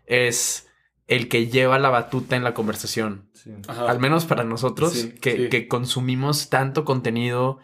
[0.07, 0.67] es
[1.07, 3.29] el que lleva la batuta en la conversación.
[3.35, 3.51] Sí.
[3.69, 5.49] Al menos para nosotros Sí, que, sí.
[5.49, 7.59] que consumimos tanto contenido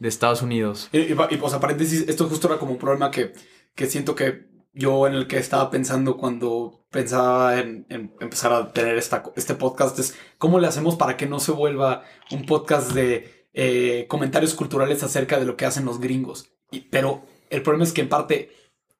[0.00, 0.88] de Estados Unidos.
[0.92, 3.32] Y, o sea, paréntesis, esto justo era como un problema que,
[3.76, 8.72] que siento que yo en el que estaba pensando cuando pensaba en, en empezar a
[8.72, 12.92] tener esta, este podcast es cómo le hacemos para que no se vuelva un podcast
[12.92, 16.50] de eh, comentarios culturales acerca de lo que hacen los gringos.
[16.70, 18.50] Y, pero el problema es que en parte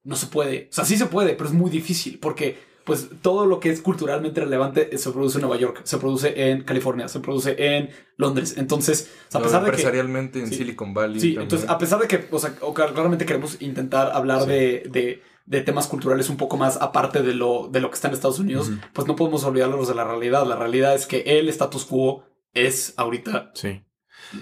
[0.04, 0.68] no se puede.
[0.70, 2.58] O sea, sí se puede, pero es muy difícil porque
[2.90, 6.64] pues todo lo que es culturalmente relevante se produce en Nueva York, se produce en
[6.64, 8.54] California, se produce en Londres.
[8.58, 9.70] Entonces, a No, pesar de que...
[9.76, 10.56] empresarialmente en sí.
[10.56, 11.20] Silicon Valley.
[11.20, 11.42] Sí, también.
[11.42, 14.48] entonces, a pesar de que, o sea, claramente queremos intentar hablar Sí.
[14.48, 18.08] de, de, de temas culturales un poco más aparte de lo, de lo que está
[18.08, 20.46] en Estados Unidos, pues no podemos olvidarnos de la realidad.
[20.46, 23.82] La realidad es que el status quo es ahorita Sí.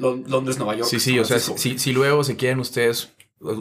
[0.01, 0.89] Lon- Londres, Nueva York.
[0.89, 3.13] Sí, sí, o sea, si luego se quieren ustedes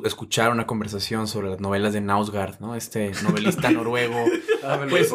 [0.06, 2.76] escuchar una conversación sobre las novelas de Nausgard, ¿no?
[2.76, 4.16] Este novelista noruego,
[4.64, 5.08] Ah, me lo pues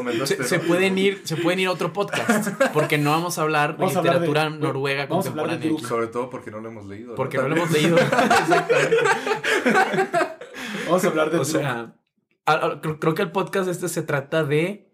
[0.48, 3.84] se, pueden ir, se pueden ir a otro podcast, porque no vamos a hablar de
[3.84, 5.88] hablar literatura noruega vamos a hablar de contemporánea.
[5.88, 7.14] Sobre todo porque no lo hemos leído.
[7.16, 7.98] Porque no lo hemos leído.
[7.98, 8.96] Exactamente.
[10.86, 11.94] Vamos a hablar de O sea,
[12.46, 14.91] a- a- creo, creo que el podcast este se trata de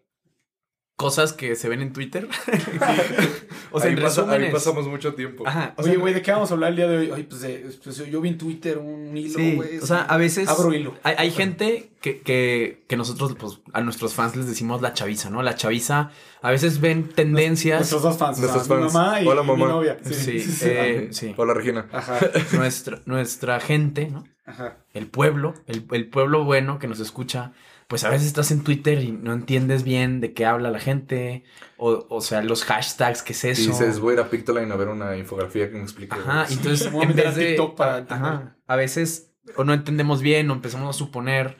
[0.99, 2.27] cosas que se ven en Twitter.
[3.71, 4.53] o sea, ahí, en pasa- ahí resúmenes.
[4.53, 5.47] pasamos mucho tiempo.
[5.47, 5.73] Ajá.
[5.77, 7.13] o Oye, güey, ¿de qué vamos a hablar el día de hoy?
[7.15, 9.79] Ay, pues, de- pues, yo vi en Twitter un hilo, Sí, güey.
[9.79, 10.95] o sea, a veces Abro hilo.
[11.05, 15.31] hay, hay gente que, que, que nosotros, pues, a nuestros fans les decimos la chaviza,
[15.31, 15.43] ¿no?
[15.45, 16.11] La chaviza,
[16.43, 17.79] a veces ven tendencias.
[17.79, 18.39] Nuestros dos fans.
[18.41, 18.95] Nuestros o sea, mi fans.
[18.95, 19.69] mamá y, Hola, y mi mamá.
[19.69, 19.99] novia.
[20.05, 21.33] Sí, eh, sí.
[21.37, 21.89] Hola, Regina.
[21.93, 22.19] Ajá,
[22.55, 24.25] Nuestra, nuestra gente, ¿no?
[24.49, 24.79] Ajá.
[24.93, 27.53] El pueblo, el, el pueblo bueno que nos escucha,
[27.87, 31.45] pues a veces estás en Twitter y no entiendes bien de qué habla la gente,
[31.77, 33.71] o, o sea, los hashtags, qué es Y eso.
[33.71, 36.15] dices, voy a ir a Pictoline a ver una infografía que me explique.
[36.15, 40.55] Ajá, y entonces en vez de para ajá, a veces o no entendemos bien o
[40.55, 41.57] empezamos a suponer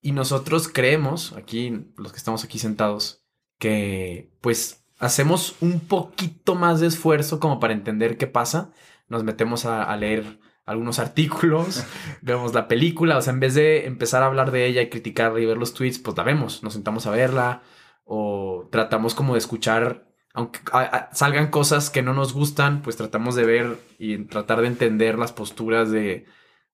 [0.00, 3.24] y nosotros creemos aquí los que estamos aquí sentados
[3.58, 8.72] que pues hacemos un poquito más de esfuerzo como para entender qué pasa,
[9.08, 11.84] nos metemos a, a leer algunos artículos,
[12.22, 15.40] vemos la película, o sea, en vez de empezar a hablar de ella y criticarla
[15.40, 17.62] y ver los tweets, pues la vemos, nos sentamos a verla
[18.04, 22.96] o tratamos como de escuchar aunque a- a- salgan cosas que no nos gustan, pues
[22.96, 26.26] tratamos de ver y tratar de entender las posturas de,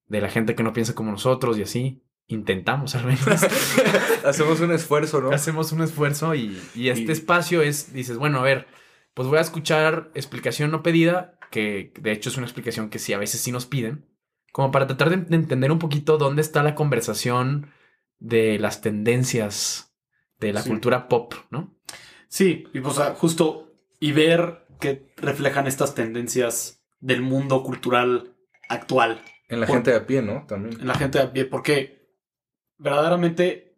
[0.06, 2.02] de la gente que no piensa como nosotros y así.
[2.26, 3.26] intentamos al menos.
[4.24, 5.30] Hacemos un esfuerzo, ¿no?
[5.30, 8.66] Hacemos un esfuerzo y, y este Y- espacio es, dices, bueno, a ver,
[9.14, 13.12] pues voy a escuchar explicación no pedida, que de hecho es una explicación que sí,
[13.12, 14.04] a veces sí nos piden,
[14.52, 17.70] como para tratar de, de entender un poquito dónde está la conversación
[18.18, 19.94] de las tendencias
[20.40, 20.70] de la Sí.
[20.70, 21.76] cultura pop, ¿no?
[22.28, 28.34] Sí, y pues, o sea, justo y ver que reflejan estas tendencias del mundo cultural
[28.68, 30.44] actual En la Por- gente de a pie, ¿no?
[30.48, 30.80] También.
[30.80, 32.08] en la gente de a pie, porque
[32.78, 33.76] verdaderamente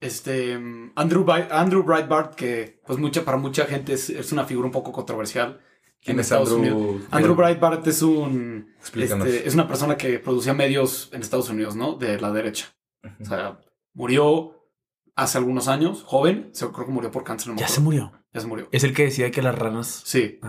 [0.00, 0.54] este
[0.94, 4.92] Andrew, Andrew Breitbart, que pues mucha, para mucha gente es, es una figura un poco
[4.92, 5.60] controversial
[6.02, 6.76] ¿Quién en es Estados Andrew?
[6.78, 7.02] Unidos.
[7.10, 11.94] Andrew Breitbart es un este, es una persona que producía medios en Estados Unidos, ¿no?
[11.94, 12.74] De la derecha.
[13.20, 13.60] O sea,
[13.94, 14.66] murió
[15.14, 17.52] hace algunos años, joven, se creo que murió por cáncer.
[17.52, 18.12] no Ya se murió.
[18.32, 18.68] Ya se murió.
[18.72, 20.02] Es el que decía que las ranas...
[20.04, 20.40] Sí.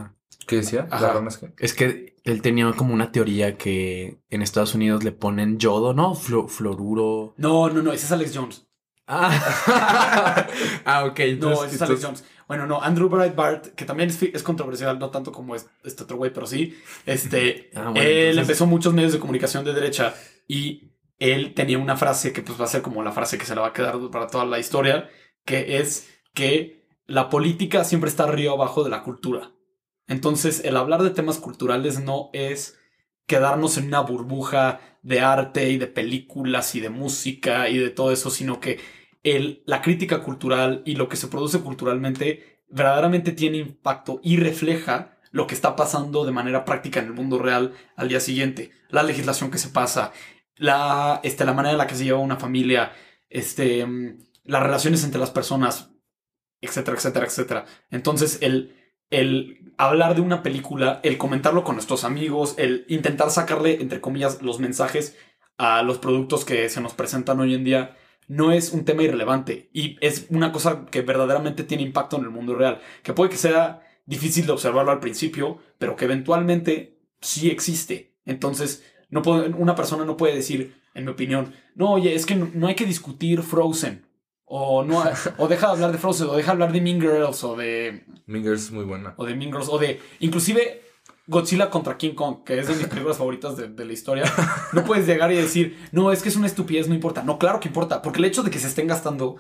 [0.48, 0.88] ¿Qué decía?
[0.90, 1.08] Ajá.
[1.08, 1.54] ¿La rana es qué?
[1.58, 6.16] Es que él tenía como una teoría que en Estados Unidos le ponen yodo, ¿no?
[6.16, 7.34] Flu- fluoruro.
[7.38, 8.68] No, no, no, ese es Alex Jones.
[9.08, 10.48] Ah,
[10.86, 11.20] ah ok.
[11.20, 12.24] No, Entonces, ese es Alex Jones.
[12.48, 16.18] Bueno, no, Andrew Breitbart, que también es, es controversial, no tanto como es- este otro
[16.18, 16.78] güey, pero sí.
[17.06, 20.14] Este, Ah, bueno, él entonces- empezó muchos medios de comunicación de derecha
[20.48, 23.56] y él tenía una frase que pues va a ser como la frase que se
[23.56, 25.10] le va a quedar para toda la historia,
[25.46, 29.52] que es que la política siempre está arriba abajo de la cultura.
[30.08, 32.78] Entonces, el hablar de temas culturales no es
[33.26, 38.12] quedarnos en una burbuja de arte y de películas y de música y de todo
[38.12, 38.80] eso, sino que
[39.24, 45.18] el, la crítica cultural y lo que se produce culturalmente verdaderamente tiene impacto y refleja
[45.32, 48.72] lo que está pasando de manera práctica en el mundo real al día siguiente.
[48.90, 50.12] La legislación que se pasa,
[50.56, 52.92] la, este, la manera en la que se lleva una familia,
[53.30, 55.92] este, mm, las relaciones entre las personas,
[56.62, 57.66] etcétera, etcétera, etcétera.
[57.90, 58.76] Entonces, el,
[59.10, 64.42] el hablar de una película, el comentarlo con nuestros amigos, el intentar sacarle, entre comillas,
[64.42, 65.18] los mensajes
[65.58, 67.96] a los productos que se nos presentan hoy en día,
[68.28, 72.30] no es un tema irrelevante y es una cosa que verdaderamente tiene impacto en el
[72.30, 77.50] mundo real, que puede que sea difícil de observarlo al principio, pero que eventualmente sí
[77.50, 78.16] existe.
[78.26, 82.36] Entonces, no puede- una persona no puede decir, en mi opinión, no, oye, es que
[82.36, 84.06] no, no hay que discutir Frozen.
[84.56, 85.04] O, no,
[85.40, 88.06] o deja de hablar de Frozen, o deja de hablar de Mean Girls, o de
[88.28, 89.16] Mingers es muy buena.
[89.18, 90.84] o de Mean Girls, o de inclusive
[91.26, 94.26] Godzilla contra King Kong, que es de mis películas favoritas de, de la historia.
[94.74, 97.24] No puedes llegar y decir, no, es que es una estupidez, no importa.
[97.24, 99.38] No, claro que importa, porque el hecho de que se estén gastando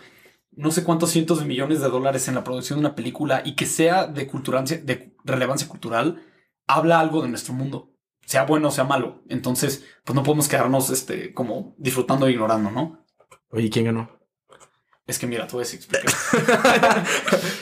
[0.52, 3.56] no sé cuántos cientos de millones de dólares en la producción de una película y
[3.56, 6.23] que sea de, culturancia, de relevancia cultural,
[6.65, 7.93] habla algo de nuestro mundo,
[8.26, 9.21] sea bueno o sea malo.
[9.30, 13.06] Entonces, pues no podemos quedarnos este, como disfrutando e ignorando, ¿no?
[13.52, 14.23] Oye, ¿quién ganó?
[15.06, 16.04] Es que mira, te voy a explicar.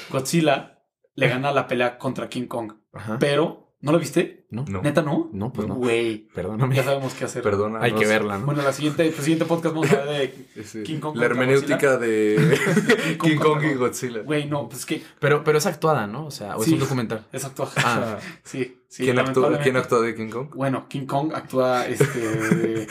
[0.09, 0.79] Godzilla
[1.15, 3.17] le gana la pelea contra King Kong, Ajá.
[3.19, 4.45] pero ¿no lo viste?
[4.51, 4.63] ¿No?
[4.67, 4.81] No.
[4.81, 5.29] ¿Neta no?
[5.33, 5.75] No, pues no.
[5.75, 6.75] Güey, Perdóname.
[6.75, 7.41] ya sabemos qué hacer.
[7.41, 7.79] Perdona.
[7.81, 8.45] Hay que verla, ¿no?
[8.45, 13.17] Bueno, la siguiente, el siguiente podcast vamos a hablar de King Kong la hermenéutica de
[13.21, 14.21] King Kong y Godzilla.
[14.21, 16.25] Güey, no, pues que Pero, pero es actuada, ¿no?
[16.27, 17.25] O sea, o es un documental.
[17.31, 17.69] es actual.
[17.77, 19.03] Ah, Sí, sí.
[19.03, 19.63] ¿Quién, actuó, lamentablemente.
[19.63, 20.49] ¿Quién actuó de King Kong?
[20.55, 22.87] Bueno, King Kong actúa este,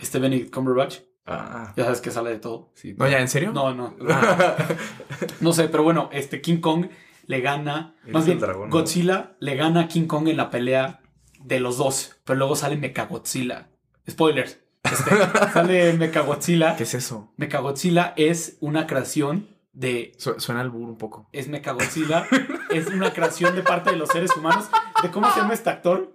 [0.00, 0.98] este Benedict Cumberbatch.
[1.26, 2.70] Ah, Ya sabes que sale de todo.
[2.74, 2.94] sí.
[2.98, 3.52] no, ya, ¿en serio?
[3.52, 3.94] No, no.
[4.10, 4.56] Ah,
[5.40, 6.86] No sé, pero bueno, este King Kong
[7.26, 7.94] le gana.
[8.02, 8.76] Eres Más el bien, dragón, ¿no?
[8.76, 11.00] Godzilla le gana a King Kong en la pelea
[11.40, 12.16] de los dos.
[12.24, 13.68] Pero luego sale Mechagodzilla.
[14.08, 14.60] Spoilers.
[14.82, 15.10] Este,
[15.54, 16.76] sale Mechagodzilla.
[16.76, 17.32] ¿Qué es eso?
[17.38, 20.12] Mechagodzilla es una creación de.
[20.18, 21.28] Su- suena al burro un poco.
[21.32, 22.26] Es Mechagodzilla.
[22.70, 24.66] es una creación de parte de los seres humanos.
[25.02, 26.14] ¿De cómo se llama este actor?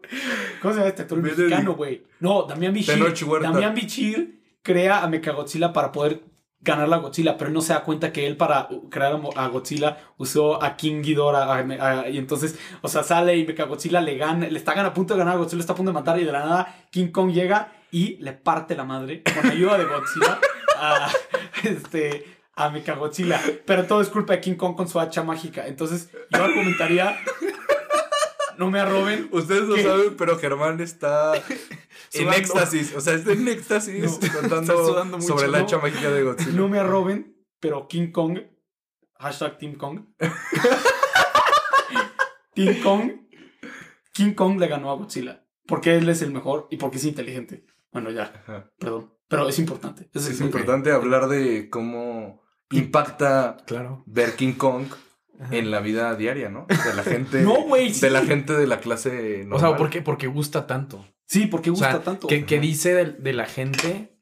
[0.62, 1.39] ¿Cómo se llama este actor Benedict.
[1.50, 2.04] mexicano, güey?
[2.19, 3.00] No, Damián Bichir.
[3.41, 6.24] Damián Bichir crea a Mechagodzilla para poder
[6.62, 9.48] ganar la Godzilla, pero él no se da cuenta que él para crear a a
[9.48, 14.17] Godzilla usó a King Ghidorah a- a- y entonces, o sea, sale y Mechagodzilla le
[14.17, 16.26] gana, le está a punto de ganar a Godzilla, está a punto de matar y
[16.26, 20.39] de la nada King Kong llega y le parte la madre con ayuda de Godzilla
[20.78, 21.10] a
[21.63, 25.65] este a Mechagodzilla, pero todo es culpa de King Kong con su hacha mágica.
[25.65, 27.17] Entonces, yo argumentaría
[28.60, 29.84] no me arroben Ustedes lo ¿Qué?
[29.84, 31.34] saben, pero Germán está
[32.13, 32.93] en éxtasis.
[32.95, 35.63] O sea, está en éxtasis No, contando mucho, sobre la ¿no?
[35.65, 36.52] hacha mágica de Godzilla.
[36.52, 38.39] No me arroben, pero King Kong.
[39.17, 40.06] Hashtag Team Kong.
[42.54, 43.12] Team Kong.
[44.13, 45.45] King Kong le ganó a Godzilla.
[45.65, 47.66] Porque él es el mejor y porque es inteligente.
[47.91, 48.72] Bueno, ya, Ajá.
[48.80, 49.14] perdón.
[49.28, 50.10] Pero es importante.
[50.14, 52.41] Es, Es importante hablar de cómo
[52.72, 54.03] impacta Claro.
[54.07, 54.86] ver King Kong
[55.40, 55.56] Ajá.
[55.56, 56.66] en la vida diaria, ¿no?
[56.68, 57.42] De la gente.
[57.44, 57.94] No, güey.
[57.94, 58.02] sí.
[58.02, 59.78] De la gente de la clase O sea.
[59.78, 60.02] ¿por qué?
[60.02, 61.06] Porque gusta tanto.
[61.28, 62.28] Sí, porque O gusta sea, tanto.
[62.28, 64.18] ¿qué, qué dice de, de la gente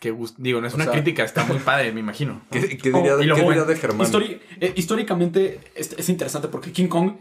[0.00, 0.38] que gusta?
[0.42, 2.42] Digo, no es O una sea- crítica, está muy padre, me imagino.
[2.50, 4.06] ¿Qué, qué Oh, diría, qué de Germán?
[4.06, 7.12] Histori- eh, históricamente es, es interesante porque King Kong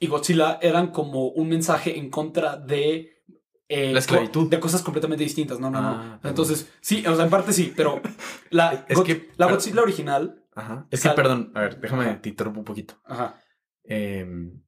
[0.00, 3.12] y Godzilla eran como un mensaje en contra de
[3.68, 4.50] eh, La esclavitud.
[4.50, 5.58] de cosas completamente distintas.
[5.60, 5.88] No, no, no.
[5.88, 6.20] Ah.
[6.24, 8.00] Entonces, sí, o sea, en parte sí, pero
[8.50, 10.42] la, Es God- que- la pero- Godzilla original.
[10.56, 10.88] Ajá.
[10.90, 12.20] Es que, Sal- perdón, a ver, déjame, Ajá.
[12.20, 13.00] te interrumpo un poquito.
[13.04, 13.40] Ajá.
[13.84, 14.60] Em,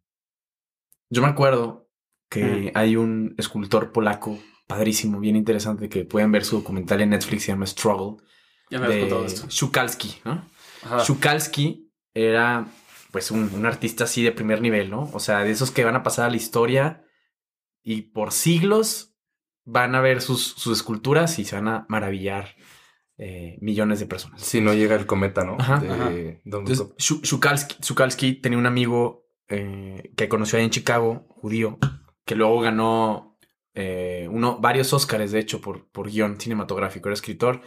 [1.11, 1.89] yo me acuerdo
[2.31, 7.45] que hay un escultor polaco padrísimo, bien interesante, que pueden ver su documental en Netflix,
[7.45, 8.23] se llama Struggle,
[8.71, 9.47] Ya me de esto.
[9.49, 10.45] Shukalski, ¿no?
[10.85, 10.99] Ajá.
[11.03, 12.67] Shukalski era
[13.11, 15.09] pues un, un artista así de primer nivel, ¿no?
[15.15, 17.03] O sea, de esos que van a pasar a la historia
[17.83, 19.15] y por siglos
[19.65, 22.55] van a ver sus, sus esculturas y se van a maravillar
[23.19, 24.41] eh, millones de personas.
[24.41, 25.57] Si no llega el cometa, ¿no?
[25.59, 26.11] Ajá, de ajá.
[26.45, 31.79] Entonces, Shukalski, Shukalski tenía un amigo eh, que conoció ahí en Chicago, judío,
[32.25, 33.37] que luego ganó
[33.75, 37.09] eh, uno, varios Óscares, de hecho, por, por guion cinematográfico.
[37.09, 37.61] Era escritor.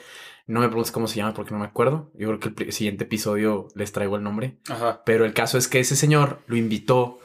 [0.47, 2.12] No me preguntes cómo se llama porque no me acuerdo.
[2.16, 4.60] Yo creo que el siguiente episodio les traigo el nombre.
[4.70, 5.04] Ajá.
[5.06, 7.20] Pero el caso es que ese señor lo invitó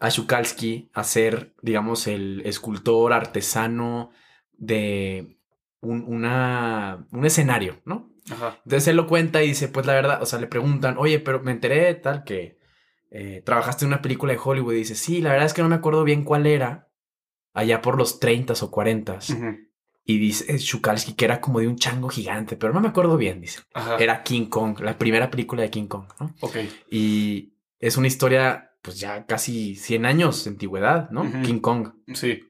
[0.00, 4.10] a Shukalski a ser, digamos, el escultor artesano
[4.58, 5.35] de
[5.86, 8.10] un, una, un escenario, ¿no?
[8.30, 8.60] Ajá.
[8.64, 11.40] Entonces él lo cuenta y dice, pues la verdad, o sea, le preguntan, oye, pero
[11.40, 12.58] me enteré tal que
[13.10, 15.68] eh, trabajaste en una película de Hollywood y dice, sí, la verdad es que no
[15.68, 16.88] me acuerdo bien cuál era,
[17.54, 19.56] allá por los 30 o 40 Ujú.
[20.08, 23.16] Y dice eh, Shukalski que era como de un chango gigante, pero no me acuerdo
[23.16, 23.60] bien, dice.
[23.74, 23.96] Ajá.
[23.96, 26.32] Era King Kong, la primera película de King Kong, ¿no?
[26.40, 26.58] Ok.
[26.90, 31.24] Y es una historia, pues ya casi 100 años de antigüedad, ¿no?
[31.42, 31.88] King Kong.
[32.14, 32.44] Sí.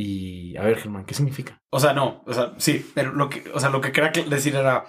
[0.00, 1.60] Y a ver, Germán, ¿qué significa?
[1.70, 2.22] O sea, no.
[2.24, 2.88] O sea, sí.
[2.94, 4.84] Pero lo que, o sea, lo que quería que- decir era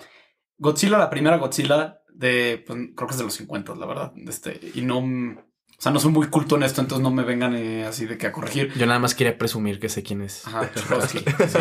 [0.60, 4.14] Godzilla, la primera Godzilla de, pues, creo que es de los 50, la verdad.
[4.28, 7.56] Este, y no, o sea, no soy muy culto en esto, entonces no me vengan
[7.56, 8.72] eh, así de que a corregir.
[8.76, 10.46] Yo nada más quería presumir que sé quién es.
[10.46, 11.60] Ajá, Shukalski, sí.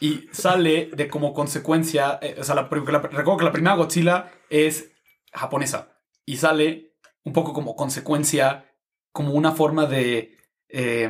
[0.00, 4.30] Y sale de como consecuencia, eh, o sea, la, la- recuerdo que la primera Godzilla
[4.50, 4.92] es
[5.32, 8.70] japonesa y sale un poco como consecuencia,
[9.10, 10.36] como una forma de,
[10.68, 11.08] eh,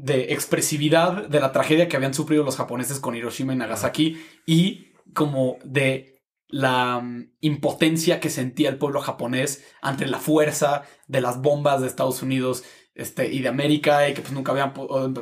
[0.00, 4.92] de expresividad de la tragedia que habían sufrido los japoneses con Hiroshima y Nagasaki y
[5.12, 11.42] como de la mm, impotencia que sentía el pueblo japonés ante la fuerza de las
[11.42, 14.72] bombas de Estados Unidos este, y de América, y que pues nunca habían,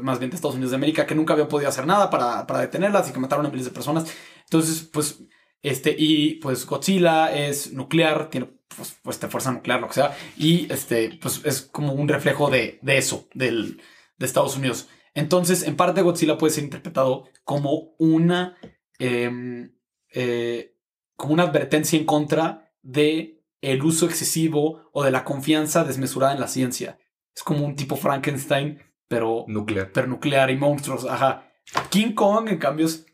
[0.03, 2.61] más bien de Estados Unidos de América, que nunca habían podido hacer nada para, para
[2.61, 4.13] detenerlas y que mataron a miles de personas.
[4.45, 5.23] Entonces, pues,
[5.63, 10.73] este, y pues Godzilla es nuclear, tiene pues, pues fuerza nuclear, lo que sea, y
[10.73, 13.81] este, pues es como un reflejo de, de eso, del,
[14.19, 14.89] de Estados Unidos.
[15.15, 18.57] Entonces, en parte Godzilla puede ser interpretado como una,
[18.99, 19.75] em,
[20.13, 20.77] eh,
[21.17, 26.41] como una advertencia en contra de el uso excesivo o de la confianza desmesurada en
[26.41, 26.99] la ciencia.
[27.35, 29.91] Es como un tipo Frankenstein, pero, Nuclear.
[29.93, 31.05] pero nuclear y monstruos.
[31.07, 31.51] Ajá.
[31.91, 33.07] King Kong, en cambio, es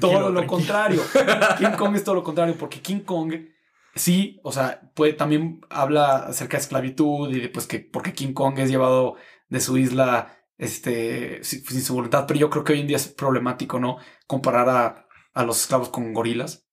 [0.00, 1.02] todo lo contrario.
[1.58, 3.34] King Kong es todo lo contrario, porque King Kong
[3.94, 8.32] sí, o sea, puede, también habla acerca de esclavitud y de pues que porque King
[8.32, 9.16] Kong es llevado
[9.48, 12.96] de su isla este, sin, sin su voluntad, pero yo creo que hoy en día
[12.96, 13.96] es problemático, ¿no?
[14.26, 16.66] Comparar a, a los esclavos con gorilas.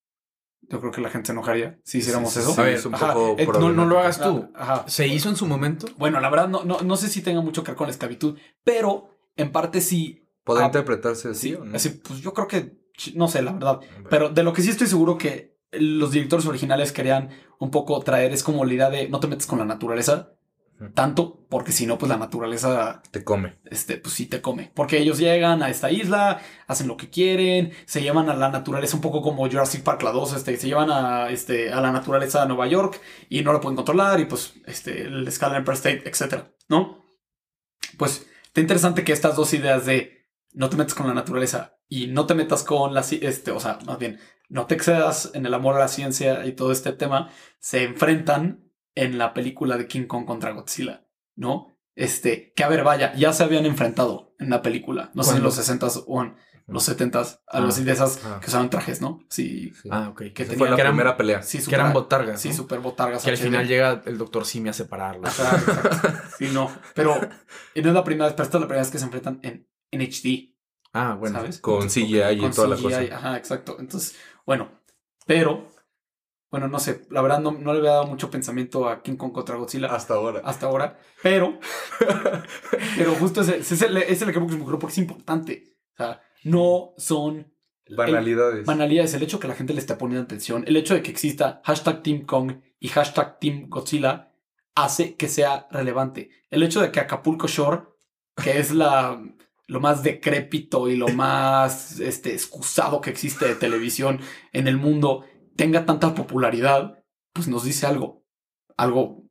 [0.68, 2.56] Yo creo que la gente se enojaría si hiciéramos Sí, sí, eso.
[2.56, 4.50] sí, A ver, es un Ajá, poco eh, no, no lo hagas tú.
[4.56, 4.84] Ajá.
[4.88, 5.86] ¿Se hizo en su momento?
[5.98, 8.38] Bueno, la verdad no, no, no sé si tenga mucho que ver con la esclavitud,
[8.64, 10.24] pero en parte sí.
[10.44, 11.76] ¿Podrá Ah, interpretarse así Sí, o no?
[11.76, 12.74] así, pues yo creo que,
[13.14, 13.80] no sé, la verdad.
[14.10, 17.30] Pero de lo que sí estoy seguro que los directores originales querían
[17.60, 20.32] un poco traer es como la idea de no te metes con la naturaleza.
[20.94, 23.58] Tanto, porque si no, pues la naturaleza, Te come.
[23.66, 24.72] este, pues sí te come.
[24.76, 28.96] Porque ellos llegan a esta isla, hacen lo que quieren, se llevan a la naturaleza
[28.96, 32.42] un poco como Jurassic Park la 2, este, se llevan a, este, a la naturaleza
[32.42, 33.00] de Nueva York
[33.30, 37.04] y no la pueden controlar y pues este, el escala Empire State, etcétera, ¿no?
[37.98, 42.08] Pues está interesante que estas dos ideas de no te metas con la naturaleza y
[42.08, 44.20] no te metas con la este, o sea, más bien,
[44.50, 48.65] no te excedas en el amor a la ciencia y todo este tema, se enfrentan
[48.96, 51.78] en la película de King Kong contra Godzilla, ¿no?
[51.96, 55.44] Este, que a ver, vaya, ya se habían enfrentado en la película, no sé en
[55.44, 56.36] los 60s o en
[56.68, 57.70] los 70s, algo Ah.
[57.70, 58.40] así de esas Ah.
[58.42, 59.20] que usaban trajes, ¿no?
[59.30, 59.88] Sí, Sí.
[59.92, 60.18] Ah, ok.
[60.18, 61.42] que Que, Esa tenían- fue la que eran- primera pelea.
[61.44, 62.42] sí, que eran super- botargas.
[62.42, 62.56] Sí, ¿no?
[62.56, 63.24] super botargas.
[63.24, 65.40] Que al final llega el doctor Simi a separarlos.
[65.40, 66.10] Ajá, exacto.
[66.38, 66.70] Sí, no.
[66.96, 67.16] Pero
[67.76, 69.40] y no es la primera vez, pero esta es la primera vez que se enfrentan
[69.44, 70.54] en, en HD,
[70.92, 71.38] Ah, bueno.
[71.40, 71.60] ¿sabes?
[71.60, 73.16] Con CGI y toda la CGI, cosa.
[73.18, 73.78] Ajá, exacto.
[73.80, 74.16] Entonces,
[74.46, 74.70] bueno,
[75.26, 75.68] pero,
[76.52, 79.32] bueno, no sé, la verdad no, no le había dado mucho pensamiento a King Kong
[79.34, 80.42] contra Godzilla Hasta ahora.
[80.46, 81.60] hasta ahora, pero,
[82.98, 85.76] pero justo ese, ese es el, ese es el que me ocurrió porque es importante.
[85.94, 87.52] O sea, no son
[87.90, 88.66] Banalidades.
[88.66, 89.14] banalidades.
[89.14, 92.02] El hecho que la gente le esté poniendo atención, el hecho de que exista hashtag
[92.04, 94.32] Team Kong y hashtag Team Godzilla
[94.76, 96.30] hace que sea relevante.
[96.50, 97.84] El hecho de que Acapulco Shore,
[98.36, 99.22] que es la,
[99.68, 104.20] lo más decrépito y lo más este, excusado que existe de televisión
[104.52, 105.26] en el mundo,
[105.56, 107.04] tenga tanta popularidad,
[107.34, 108.24] pues nos dice algo.
[108.78, 109.24] Algo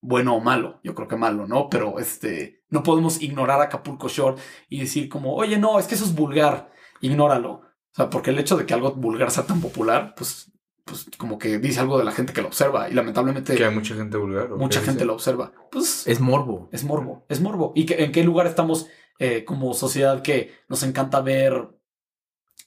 [0.00, 0.80] bueno o malo.
[0.84, 1.68] Yo creo que malo, ¿no?
[1.68, 6.04] Pero este, No podemos ignorar Acapulco Shore y decir como, oye, no, es que eso
[6.04, 7.52] es vulgar, ignóralo.
[7.52, 7.62] O
[7.96, 10.50] sea, porque el hecho de que algo vulgar sea tan popular, pues,
[10.84, 13.74] pues como que dice algo de la gente que lo observa y lamentablemente Que hay
[13.74, 14.52] mucha gente vulgar.
[14.52, 15.04] ¿o mucha gente dice?
[15.06, 15.52] lo observa.
[15.70, 16.68] Pues Es morbo.
[16.72, 17.72] es morbo, es morbo.
[17.76, 18.88] ¿Y que- en qué lugar estamos
[19.20, 21.68] eh, como sociedad que nos encanta ver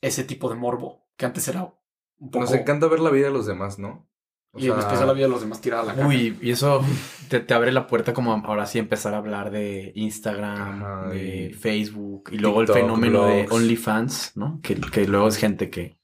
[0.02, 1.06] ese tipo de morbo?
[1.18, 1.74] Que antes era
[2.20, 2.40] poco...
[2.40, 4.08] Nos encanta ver la vida de los demás, ¿no?
[4.54, 6.08] O y sea, la vida de los demás tirada a la caca.
[6.08, 6.84] Uy, y eso
[7.30, 11.50] te, te abre la puerta como ahora sí empezar a hablar de Instagram, Ajá, de
[11.50, 13.46] y Facebook y luego el fenómeno de.
[13.50, 14.60] OnlyFans, ¿no?
[14.64, 16.00] Que, que luego es gente que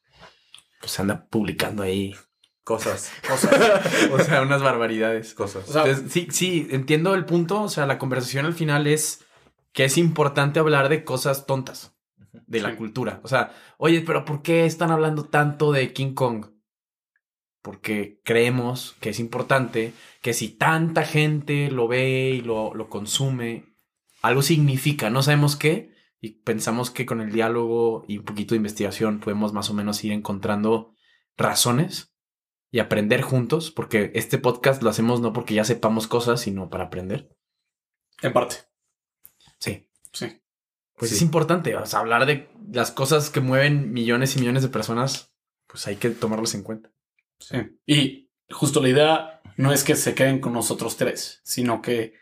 [0.80, 2.16] pues anda publicando ahí.
[2.64, 3.12] Cosas.
[4.12, 5.34] O sea, unas barbaridades.
[5.34, 5.68] Cosas.
[5.68, 7.64] O sea, Entonces, sí, sí, entiendo el punto.
[7.64, 9.26] O sea, la conversación al final es
[9.72, 11.93] que es importante hablar de cosas tontas
[12.48, 12.76] de la Sí.
[12.78, 13.20] cultura.
[13.24, 16.48] O sea, oye, pero ¿por qué están hablando tanto de King Kong?
[17.62, 23.78] Porque creemos que es importante que si tanta gente lo ve y lo, lo consume,
[24.22, 28.58] algo significa, no sabemos qué, y pensamos que con el diálogo y un poquito de
[28.58, 30.94] investigación podemos más o menos ir encontrando
[31.38, 32.14] razones
[32.72, 36.86] y aprender juntos, porque este podcast lo hacemos no porque ya sepamos cosas, sino para
[36.86, 37.30] aprender.
[38.22, 38.56] En parte,
[39.60, 39.90] Sí.
[40.12, 40.42] sí.
[41.04, 41.18] Pues Sí.
[41.18, 45.34] es importante, o sea, hablar de las cosas que mueven millones y millones de personas,
[45.68, 46.92] pues hay que tomarlas en cuenta.
[47.40, 47.58] Sí.
[47.86, 52.14] Y justo la idea no es que se queden con nosotros tres, sino que,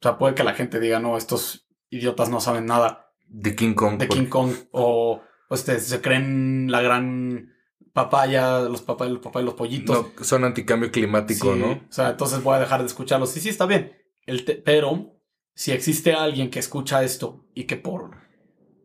[0.00, 3.74] o sea, puede que la gente diga, no, estos idiotas no saben nada De King
[3.74, 3.98] Kong.
[3.98, 7.52] de por- King Kong o, o este, se creen la gran
[7.92, 10.06] papaya, los papayas, los papayas, los pollitos.
[10.16, 11.72] No, son anticambio climático, Sí, ¿no?
[11.72, 13.30] O sea, entonces voy a dejar de escucharlos.
[13.30, 13.92] Sí, sí, está bien.
[14.26, 15.16] El te- pero
[15.54, 18.10] si existe alguien que escucha esto y que por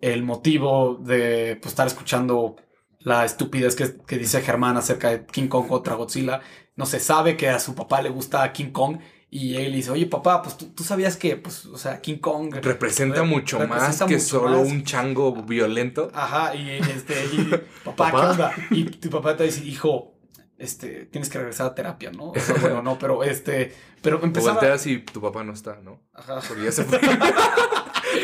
[0.01, 2.57] el motivo de pues, estar escuchando
[2.99, 6.41] la estupidez que, que dice Germán acerca de King Kong contra Godzilla,
[6.75, 8.99] no se sabe que a su papá le gusta King Kong
[9.29, 12.53] y él dice, oye papá, pues tú, tú sabías que, pues, o sea, King Kong...
[12.61, 14.71] Representa Re- mucho representa más que mucho solo más.
[14.71, 16.09] un chango violento.
[16.13, 17.51] Ajá, y este, y,
[17.83, 18.53] papá, ¿qué onda?
[18.71, 20.13] Y tu papá te dice, hijo,
[20.57, 22.29] este, tienes que regresar a terapia, ¿no?
[22.31, 24.53] O sea, bueno, no, pero este, pero Te empezaba...
[24.53, 26.01] volteas y tu papá no está, ¿no?
[26.13, 26.39] Ajá.
[26.47, 26.99] Porque ya se fue.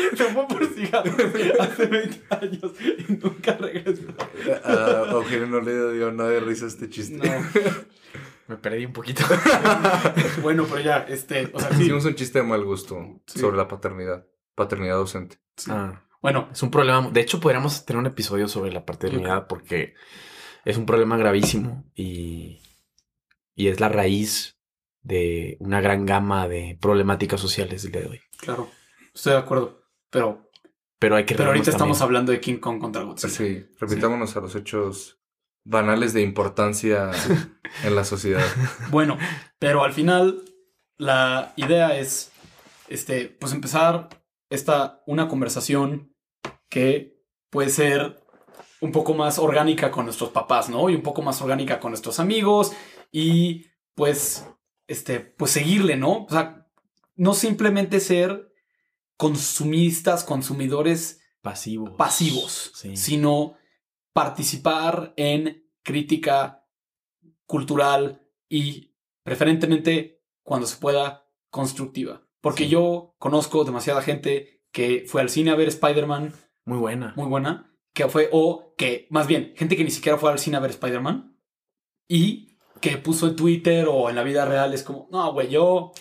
[0.16, 1.14] Se fue por cigarros
[1.60, 2.72] hace 20 años
[3.08, 4.02] y nunca regresó.
[4.64, 7.16] A Eugenio no le dio nada de risa este chiste.
[7.16, 7.32] No.
[8.48, 9.22] Me perdí un poquito.
[10.42, 11.82] Bueno, pero ya, este, o sea, sí.
[11.84, 13.38] Hicimos un chiste de mal gusto Sí.
[13.38, 14.26] sobre la paternidad.
[14.54, 15.38] Paternidad docente.
[15.56, 15.70] sí.
[15.72, 17.08] Ah, Bueno, es un problema.
[17.10, 19.94] De hecho, podríamos tener un episodio sobre la paternidad porque
[20.64, 22.60] es un problema gravísimo y,
[23.54, 24.58] y es la raíz
[25.02, 28.20] de una gran gama de problemáticas sociales del día de hoy.
[28.38, 28.68] claro,
[29.14, 29.81] estoy de acuerdo,
[30.12, 30.50] pero,
[30.98, 33.32] Pero hay que pero ahorita estamos hablando de King Kong contra Godzilla.
[33.32, 35.18] Sí, repitámonos a los hechos
[35.64, 37.10] banales de importancia
[37.84, 38.44] en la sociedad.
[38.90, 39.16] Bueno,
[39.58, 40.42] pero al final
[40.98, 42.30] la idea es,
[42.88, 44.08] este, pues empezar
[44.50, 46.14] esta, una conversación
[46.68, 47.18] que
[47.50, 48.22] puede ser
[48.80, 50.90] un poco más orgánica con nuestros papás, ¿no?
[50.90, 52.72] Y un poco más orgánica con nuestros amigos
[53.10, 54.46] y pues,
[54.88, 56.24] este, pues seguirle, ¿no?
[56.24, 56.68] O sea,
[57.16, 58.51] no simplemente ser
[59.22, 61.90] consumistas, consumidores pasivos.
[61.96, 62.96] pasivos, Sí.
[62.96, 63.54] sino
[64.12, 66.66] participar en crítica
[67.46, 72.26] cultural y preferentemente cuando se pueda constructiva.
[72.40, 72.70] Porque Sí.
[72.70, 76.32] yo conozco demasiada gente que fue al cine a ver Spider-Man,
[76.64, 77.12] Muy buena.
[77.16, 80.56] muy buena, que fue, o que, más bien, gente que ni siquiera fue al cine
[80.56, 81.38] a ver Spider-Man
[82.08, 85.92] y que puso en Twitter o en la vida real es como, no, güey, yo,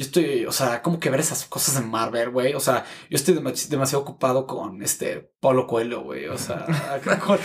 [0.00, 3.16] yo estoy, o sea, como que ver esas cosas en Marvel, güey, o sea, yo
[3.16, 6.64] estoy dema- demasiado ocupado con este Pablo Coelho, güey, o sea,
[7.26, 7.38] con-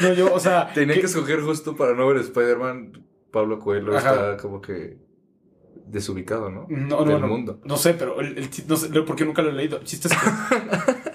[0.00, 3.06] no, yo, o sea, Tenía que- que escoger justo para no ver Spider-Man.
[3.32, 4.10] Pablo Coelho Ajá.
[4.12, 4.98] está como que
[5.86, 6.66] desubicado, ¿no?
[6.68, 7.26] No, no, Del no.
[7.28, 7.60] mundo.
[7.64, 9.78] No sé, pero el, el no sé, porque nunca lo he leído.
[9.78, 10.30] El chiste es que.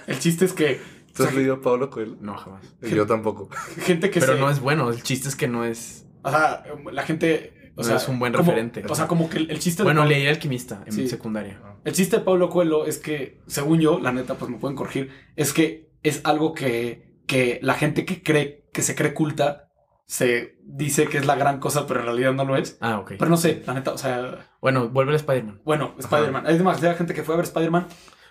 [0.12, 0.80] el chiste es que.
[1.14, 2.16] ¿Tú has leído a Pablo Coelho?
[2.22, 2.64] No, jamás.
[2.82, 3.50] Yo tampoco.
[3.80, 4.40] Gente que Pero se.
[4.40, 4.90] no es bueno.
[4.92, 6.06] El chiste es que no es.
[6.24, 7.54] O sea, la gente.
[7.78, 8.84] O sea, es un buen como- referente.
[8.90, 10.06] O sea, como que el, el chiste Bueno, de.
[10.06, 11.08] Pablo- leí El Alquimista en Sí.
[11.08, 11.62] secundaria.
[11.84, 15.12] El chiste de Pablo Coelho es que, según yo, la neta, pues me pueden corregir.
[15.36, 19.70] Es que es algo que, que la gente que cree, que se cree culta,
[20.06, 22.78] se dice que es la gran cosa, pero en realidad no lo es.
[22.80, 23.14] Ah, ok.
[23.18, 24.48] Pero no sé, la neta, o sea.
[24.62, 25.62] Bueno, vuelve a Spider-Man.
[25.66, 26.46] Bueno, Spider-Man.
[26.48, 27.88] Hay demasiada gente que fue a ver Spider-Man.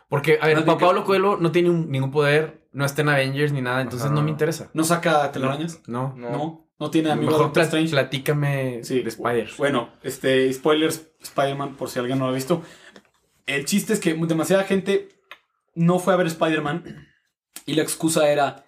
[0.08, 3.52] Porque, a ver, que- Pablo Coelho no tiene un- ningún poder, no está en Avengers
[3.52, 4.14] ni nada, entonces Ajá.
[4.14, 4.70] no me interesa.
[4.74, 5.80] No saca telarañas.
[5.86, 6.14] No.
[6.16, 6.30] No.
[6.30, 6.63] No.
[6.78, 7.90] No, tiene amigo Mejor Doctor Strange.
[7.90, 9.50] platícame Sí, de Spider.
[9.58, 12.62] Bueno, este, spoilers, Spider-Man, por si alguien no lo ha visto.
[13.46, 15.08] El chiste es que demasiada gente
[15.74, 17.08] no fue a ver Spider-Man
[17.66, 18.64] y la excusa era,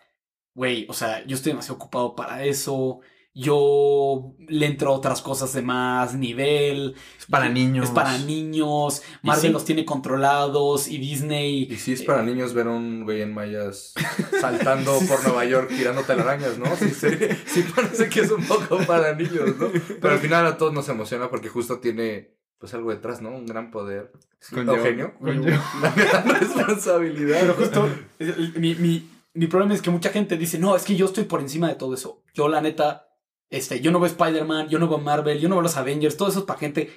[0.54, 3.00] güey, o sea, yo estoy demasiado ocupado para eso
[3.38, 6.94] yo le entro a otras cosas de más nivel.
[7.18, 7.84] Es para niños.
[7.86, 9.02] Es para niños.
[9.22, 9.48] ¿Y Marvel sí?
[9.50, 11.68] los tiene controlados y Disney.
[11.70, 13.92] Y sí es para niños ver a un güey en mallas
[14.40, 16.64] saltando por Nueva York tirando telarañas, ¿no?
[16.76, 17.08] Sí, sí,
[17.46, 19.68] sí parece que es un poco para niños, ¿no?
[20.00, 23.30] Pero al final a todos nos emociona porque justo tiene pues algo detrás, ¿no?
[23.36, 24.12] Un gran poder.
[24.50, 25.12] Eugenio.
[25.20, 27.38] conlleva- Una gran responsabilidad.
[27.42, 27.88] Pero justo,
[28.58, 31.40] mi, mi, mi problema es que mucha gente dice, no, es que yo estoy por
[31.40, 32.22] encima de todo eso.
[32.32, 33.05] Yo, la neta,
[33.50, 36.28] este, yo no veo Spider-Man, yo no veo Marvel, yo no veo los Avengers, todo
[36.28, 36.90] eso es para gente,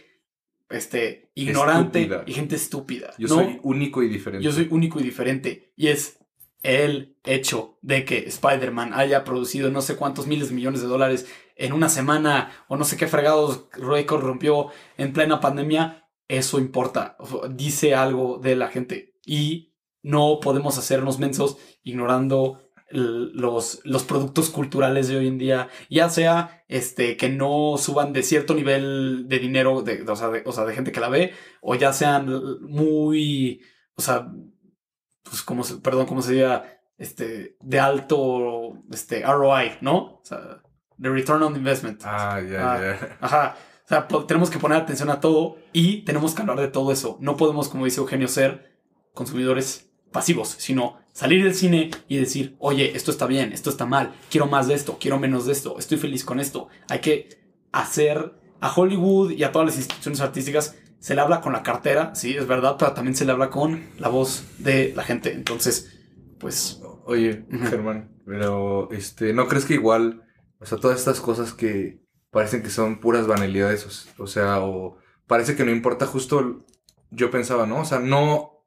[0.69, 2.23] este, ignorante Estúpida.
[2.25, 3.13] y gente estúpida.
[3.17, 3.35] Yo ¿no?
[3.35, 4.43] soy único y diferente.
[4.43, 5.73] Yo soy único y diferente.
[5.75, 6.19] Y es
[6.61, 11.27] el hecho de que Spider-Man haya producido no sé cuántos miles de millones de dólares
[11.55, 16.07] en una semana o no sé qué fregados récord rompió en plena pandemia.
[16.27, 17.17] Eso importa.
[17.51, 19.15] Dice algo de la gente.
[19.25, 26.09] Y no podemos hacernos mensos ignorando los, los productos culturales de hoy en día, ya
[26.09, 30.51] sea este, que no suban de cierto nivel de dinero, de, o, sea, de, o
[30.51, 32.27] sea, de gente que la ve, o ya sean
[32.61, 33.61] muy,
[33.95, 34.31] o sea,
[35.23, 36.45] pues como se, perdón, como se
[36.97, 39.97] este, de alto, este, ROI, ¿no?
[39.97, 40.61] O sea,
[40.97, 42.01] de return on investment.
[42.03, 42.79] Ah, ya, Ah.
[42.81, 43.17] ya.
[43.21, 43.55] Ajá.
[43.85, 47.17] O sea, tenemos que poner atención a todo y tenemos que hablar de todo eso.
[47.21, 48.77] No podemos, como dice Eugenio, ser
[49.15, 54.13] consumidores pasivos, sino salir del cine y decir, oye, esto está bien, esto está mal,
[54.31, 56.69] quiero más de esto, quiero menos de esto, estoy feliz con esto.
[56.87, 57.27] Hay que
[57.73, 62.15] hacer a Hollywood y a todas las instituciones artísticas se le habla con la cartera,
[62.15, 65.33] sí, es verdad, pero también se le habla con la voz de la gente.
[65.33, 65.91] Entonces,
[66.39, 67.43] pues, Oye.
[67.69, 70.23] Germán, pero este, ¿no crees que igual,
[70.59, 71.99] o sea, todas estas cosas que
[72.31, 74.95] parecen que son puras banalidades, o sea, o
[75.27, 76.65] parece que no importa justo,
[77.11, 77.81] yo pensaba, ¿no?
[77.81, 78.58] O sea, no,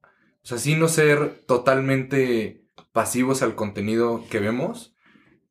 [0.43, 4.95] o sea, sí no ser totalmente pasivos al contenido que vemos,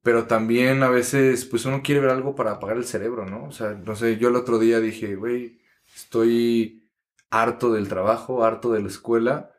[0.03, 3.45] pero también a veces, pues uno quiere ver algo para apagar el cerebro, ¿no?
[3.45, 5.59] O sea, no sé, yo el otro día dije, güey,
[5.95, 6.89] estoy
[7.29, 9.51] harto del trabajo, harto de la escuela.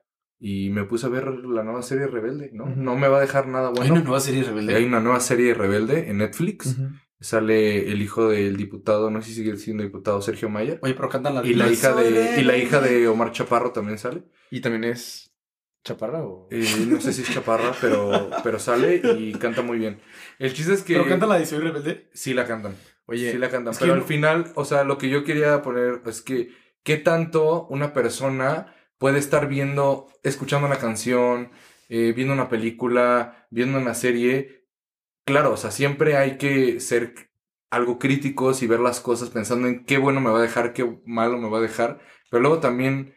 [0.45, 2.67] Y me puse a ver la nueva serie Rebelde, ¿no?
[2.67, 3.95] No me va a dejar nada hay bueno.
[3.95, 4.75] una nueva serie rebelde.
[4.75, 6.77] Hay una nueva serie Rebelde en Netflix.
[7.23, 10.79] Sale el hijo del diputado, no sé si sigue siendo diputado Sergio Mayer.
[10.83, 13.97] Oye, pero cantan la Y la hija de, y la hija de Omar Chaparro también
[13.99, 14.25] sale.
[14.51, 15.33] ¿Y también es
[15.85, 16.49] chaparra o...?
[16.51, 20.01] Eh, no sé si es Chaparra, pero, pero sale y canta muy bien.
[20.39, 22.09] El chiste es que Pero cantan la de Soy Rebelde.
[22.13, 22.75] sí la cantan.
[23.07, 23.75] Oye, sí la cantan.
[23.79, 26.51] Pero al no- final, o sea, lo que yo quería poner es que
[26.83, 31.51] qué tanto una persona puede estar viendo, escuchando una canción,
[31.89, 34.62] eh, viendo una película, viendo una serie.
[35.25, 37.15] Claro, o sea, siempre hay que ser
[37.71, 41.01] algo críticos y ver las cosas pensando en qué bueno me va a dejar, qué
[41.07, 42.01] malo me va a dejar.
[42.31, 43.15] Pero luego también,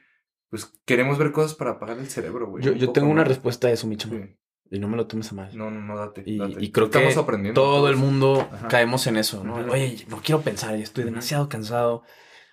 [0.50, 2.64] pues queremos ver cosas para apagar el cerebro, güey.
[2.64, 4.16] yo, un yo poco, tengo una respuesta a eso, mi chamo.
[4.16, 4.38] Sí.
[4.72, 5.58] Y no me lo tomes a mal.
[5.58, 6.24] No, no, no, date.
[6.26, 6.56] Y, date.
[6.60, 7.62] y creo que aprendiendo.
[7.62, 8.68] todo el mundo Ajá.
[8.68, 9.56] caemos en eso, ¿no?
[9.56, 12.04] Oye, no quiero pensar, ya estoy demasiado cansado.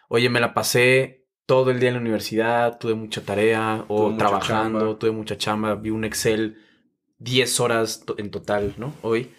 [0.09, 4.19] Oye, me la pasé todo el día en la universidad, tuve mucha tarea o Tuve
[4.19, 6.59] trabajando, tuve mucha chamba, vi un Excel
[7.19, 8.93] 10 horas en total, ¿no?
[9.03, 9.31] Hoy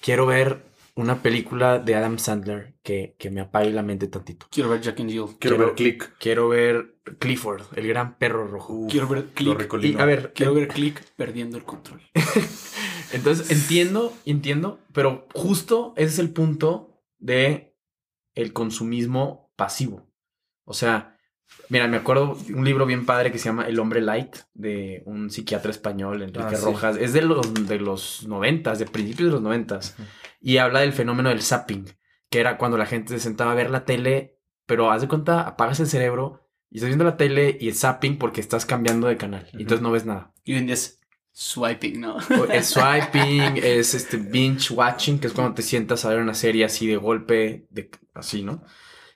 [0.00, 0.62] quiero ver
[0.94, 4.46] una película de Adam Sandler que, que me apague la mente tantito.
[4.50, 5.24] Quiero ver Jack and Jill.
[5.38, 6.12] Quiero, Quiero- ver click.
[6.18, 8.86] Quiero ver Clifford, el gran perro rojo.
[8.90, 9.72] Quiero ver Click.
[9.84, 12.02] Y a ver, Quiero ver Click perdiendo el control.
[13.12, 17.74] Entonces entiendo, entiendo, pero justo ese es el punto de
[18.34, 20.06] el consumismo pasivo.
[20.64, 21.17] O sea,
[21.68, 25.30] mira, me acuerdo un libro bien padre que se llama El hombre light de un
[25.30, 26.64] psiquiatra español, Enrique Ah, sí.
[26.64, 26.96] Rojas.
[26.96, 30.08] Es de los de los noventas, de principios de los noventas, Ujú.
[30.40, 31.86] y habla del fenómeno del zapping,
[32.30, 35.42] que era cuando la gente se sentaba a ver la tele, pero haz de cuenta,
[35.42, 39.16] apagas el cerebro y estás viendo la tele y es zapping porque estás cambiando de
[39.16, 39.60] canal, y Ujú.
[39.62, 40.32] entonces no ves nada.
[40.44, 41.00] Y hoy en día es
[41.32, 42.16] swiping, ¿no?
[42.52, 46.64] Es swiping, es este binge watching, que es cuando te sientas a ver una serie
[46.64, 48.64] así de golpe, de, así, ¿no?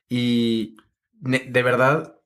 [0.08, 0.76] Y
[1.20, 2.16] de verdad,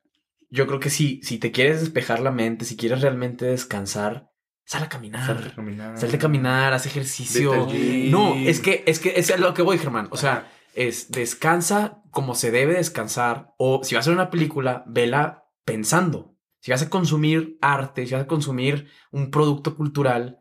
[0.50, 4.30] yo creo que si, si te quieres despejar la mente, si quieres realmente descansar,
[4.64, 5.26] sal a caminar.
[5.26, 5.96] Salte a caminar.
[5.96, 7.68] A caminar, haz ejercicio.
[8.10, 10.08] No, es que, es que es a lo que voy, Germán.
[10.10, 13.54] O sea, es descansa como se debe descansar.
[13.58, 16.36] O si vas a ver una película, vela pensando.
[16.60, 20.40] Si vas a consumir arte, si vas a consumir un producto cultural,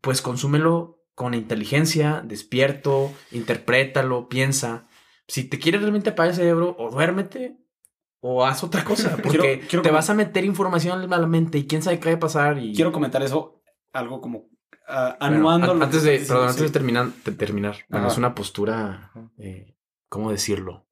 [0.00, 4.86] pues consúmelo con inteligencia, despierto, interprétalo, piensa.
[5.26, 7.56] Si te quieres realmente apagar el cerebro, o duérmete,
[8.26, 11.58] o haz otra cosa, porque Quiero- quiero te vas a meter información a la mente
[11.58, 12.58] y quién sabe qué va a pasar.
[12.58, 12.72] Y...
[12.74, 13.60] Quiero comentar eso,
[13.92, 14.48] algo como
[14.88, 15.72] Bueno, anuando.
[15.72, 17.76] an- lo antes que de, perdón, antes de terminar, de terminar.
[17.90, 19.76] Bueno, es una postura, eh,
[20.08, 20.86] ¿cómo decirlo?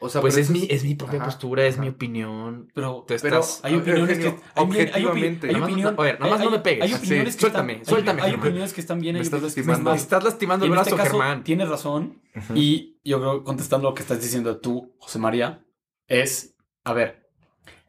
[0.00, 1.82] O sea, Pues es eso mi, es mi propia Ajá, postura, es ajá.
[1.82, 2.68] mi opinión.
[2.74, 4.26] Pero, Tú Pero hay opiniones que.
[4.28, 5.46] Hay- hay objetivamente.
[5.46, 6.82] Hay, Nada más- opinión- a ver, nada más hay- no me hay- pegues.
[6.82, 9.12] Hay Sí, opiniones que suéltame, están, suéltame, Hay, hay opiniones que están bien.
[9.14, 9.72] Me hay estás opiniones que lastimando.
[9.78, 9.96] están Me mal.
[10.02, 11.44] estás lastimando el este brazo, caso, Germán.
[11.44, 12.20] tienes razón.
[12.54, 15.64] Y yo creo, contestando lo que estás diciendo tú, José María,
[16.08, 16.51] es,
[16.84, 17.28] a ver,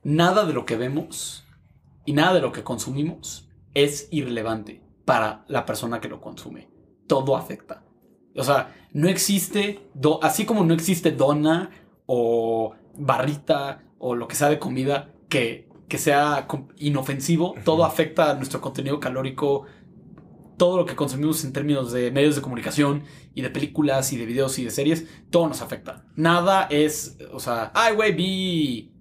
[0.03, 1.45] nada de lo que vemos
[2.05, 6.69] y nada de lo que consumimos es irrelevante para la persona que lo consume.
[7.07, 7.83] Todo afecta.
[8.35, 11.69] O sea, no existe, do- así como no existe dona
[12.05, 18.33] o barrita o lo que sea de comida que, que sea inofensivo, todo afecta a
[18.35, 19.65] nuestro contenido calórico,
[20.57, 24.25] todo lo que consumimos en términos de medios de comunicación y de películas y de
[24.25, 26.05] videos y de series, todo nos afecta.
[26.15, 28.91] Nada es, o sea, ay, güey, vi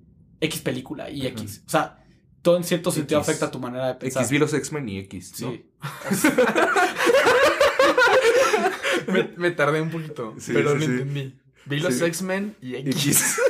[0.41, 1.63] X película y X.
[1.67, 1.99] O sea,
[2.43, 3.29] todo en cierto sentido X.
[3.29, 4.23] afecta tu manera de pensar.
[4.23, 5.41] X vi los X-Men y X.
[5.41, 5.51] ¿no?
[5.53, 5.67] Sí.
[9.09, 10.91] Me, me tardé un poquito, Sí, pero sí, lo sí.
[10.93, 11.35] entendí.
[11.67, 12.05] Vi los Sí.
[12.05, 13.07] X-Men y X.
[13.07, 13.41] X.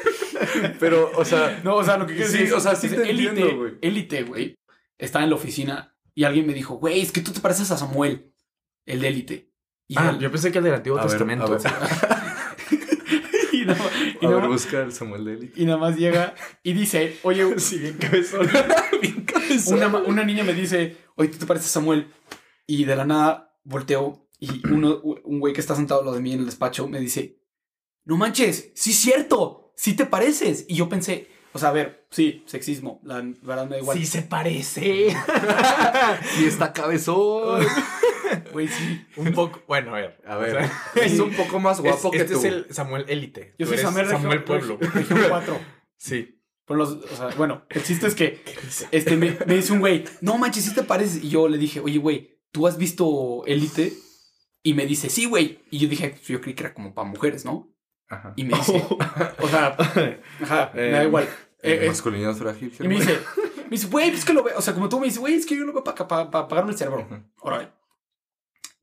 [0.81, 2.95] Pero, o sea, No, o sea, lo que quiero Sí, decir o sea, sí es
[2.97, 3.73] te élite, güey.
[3.81, 4.55] Élite, güey.
[4.99, 7.77] Estaba en la oficina y alguien me dijo, güey, es que tú te pareces a
[7.79, 8.33] Samuel,
[8.87, 9.53] el de élite.
[9.89, 11.45] Y, Ah, él- yo pensé que el del Antiguo A ver, Testamento.
[11.47, 11.61] a ver.
[13.53, 15.53] y nada, más- y a nada ver, más- busca el Samuel Deli.
[15.57, 18.49] y nada más llega y dice, oye, Sí, bien cabezón.
[19.03, 19.75] bien cabezón.
[19.83, 22.09] una, una niña me dice, oye, tú te pareces a Samuel.
[22.67, 26.23] Y de la nada volteo y uno, un güey que está sentado al lado de
[26.23, 27.39] mí en el despacho me dice,
[28.05, 30.65] no manches, sí es cierto, sí te pareces.
[30.69, 33.99] Y yo pensé, o sea, a ver, sí, sexismo, la verdad me da igual.
[33.99, 35.15] Sí se parece.
[36.37, 37.65] Sí, está cabezón.
[38.53, 39.05] Güey, sí.
[39.17, 39.63] un poco.
[39.69, 40.23] Bueno, a ver.
[40.27, 40.73] A ver, O sea,
[41.05, 42.39] es un poco más guapo es- que este tú.
[42.39, 43.55] es el Samuel Élite.
[43.59, 44.79] Yo Tú soy eres Samuel, Samuel Región- Pueblo.
[44.95, 45.61] Región 4.
[45.99, 46.39] Sí.
[46.65, 48.43] Pero los, o sea, bueno, el chiste es que
[48.91, 51.23] este, me, me dice un güey, no manches, sí te pareces.
[51.23, 53.93] Y yo le dije, oye, güey, ¿tú has visto Élite?
[54.63, 55.59] Y me dice, sí, güey.
[55.71, 57.69] Y yo dije, yo creí que era como para mujeres, ¿no?
[58.13, 58.33] Ajá.
[58.37, 58.85] Y me dice,
[59.41, 59.77] o sea,
[60.43, 61.25] ajá, me da Eh, igual.
[61.25, 61.29] Eh,
[61.75, 62.73] Eh, eh, masculinidad frágil.
[62.79, 63.19] y me dice,
[63.65, 64.59] me dice, güey, es que lo veo.
[64.59, 66.41] O sea, como tú me dices, güey, es que yo lo veo para pa, pa
[66.41, 67.07] apagarme el cerebro.
[67.41, 67.71] Órale.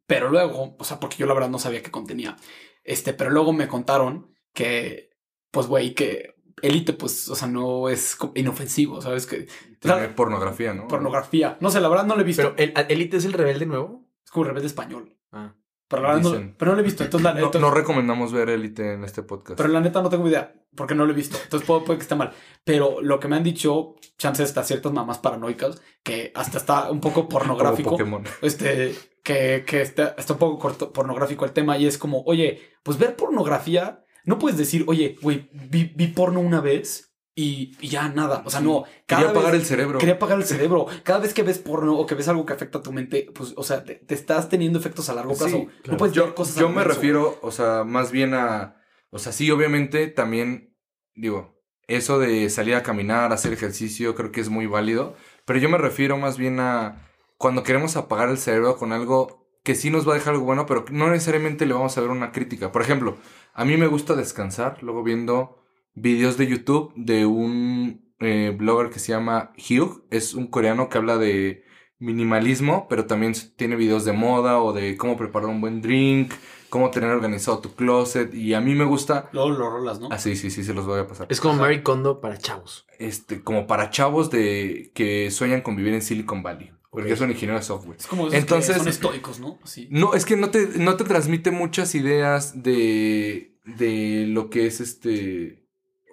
[0.08, 2.36] Pero luego, o sea, porque yo la verdad no sabía qué contenía.
[2.84, 5.12] Este, pero luego me contaron que,
[5.52, 9.28] pues, güey, que Elite, pues, o sea, no es inofensivo, ¿sabes?
[9.28, 9.48] Que
[9.80, 10.88] Tiene pornografía, ¿no?
[10.88, 11.58] pornografía.
[11.60, 12.56] No sé, la verdad no lo he visto.
[12.56, 14.10] Pero el Élite es el rebelde nuevo.
[14.26, 15.16] es como rebelde español.
[15.32, 15.54] Ah.
[15.90, 17.04] Pero la verdad no, pero no lo he visto.
[17.04, 19.58] Entonces, la neta, no recomendamos ver Elite en este podcast.
[19.58, 21.36] pero la neta no tengo idea porque no lo he visto.
[21.44, 22.32] Entonces puede, puede que esté mal.
[22.64, 27.02] Pero lo que me han dicho, chances hasta ciertas mamás paranoicas, que hasta está un
[27.02, 27.90] poco pornográfico.
[27.92, 28.24] Pokémon.
[28.44, 32.62] este, que, que está, está un poco corto- pornográfico el tema y es como, oye,
[32.84, 37.09] pues ver pornografía, no puedes decir, oye, güey, vi, vi porno una vez
[37.42, 38.42] y, y ya nada.
[38.46, 39.98] O sea, no, cada Quería apagar vez- el cerebro.
[40.00, 40.88] Quería apagar el cerebro.
[41.04, 43.54] Cada vez que ves porno o que ves algo que afecta a tu mente, pues,
[43.56, 45.48] o sea, te, te estás teniendo efectos a largo plazo.
[45.58, 48.76] Sí, No puedes Yo, ver cosas yo me refiero, o sea, más bien a.
[49.12, 50.76] O sea, sí, obviamente también,
[51.16, 55.16] digo, eso de salir a caminar, hacer ejercicio, creo que es muy válido.
[55.46, 59.76] Pero yo me refiero más bien a cuando queremos apagar el cerebro con algo que
[59.76, 62.32] sí nos va a dejar algo bueno, pero no necesariamente le vamos a ver una
[62.32, 62.72] crítica.
[62.72, 63.18] Por ejemplo,
[63.54, 65.58] a mí me gusta descansar, luego viendo
[65.94, 70.04] videos de YouTube de un eh, blogger que se llama Hugh.
[70.12, 71.64] Es un coreano que habla de
[72.00, 76.32] minimalismo, pero también tiene videos de moda o de cómo preparar un buen drink,
[76.70, 78.34] cómo tener organizado tu closet.
[78.34, 79.30] Y a mí me gusta.
[79.34, 80.08] Luego lo rolas, ¿no?
[80.12, 81.28] Ah, sí, sí, sí, se los voy a pasar.
[81.30, 82.86] Es como Mary Kondo para chavos.
[83.00, 86.72] Este, como para chavos de que sueñan con vivir en Silicon Valley.
[86.92, 87.20] Porque Ok.
[87.20, 87.98] son ingenieros de software.
[88.00, 89.60] Es como esos Entonces- que son estoicos, ¿no?
[89.64, 89.88] Así.
[89.92, 94.80] No, es que no te, no te transmite muchas ideas de, de lo que es
[94.82, 95.59] este,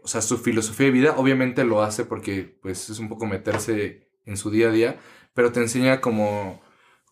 [0.07, 1.14] o sea, su filosofía de vida.
[1.16, 5.00] Obviamente lo hace porque, pues, es un poco meterse en su día a día,
[5.34, 6.62] pero te enseña como,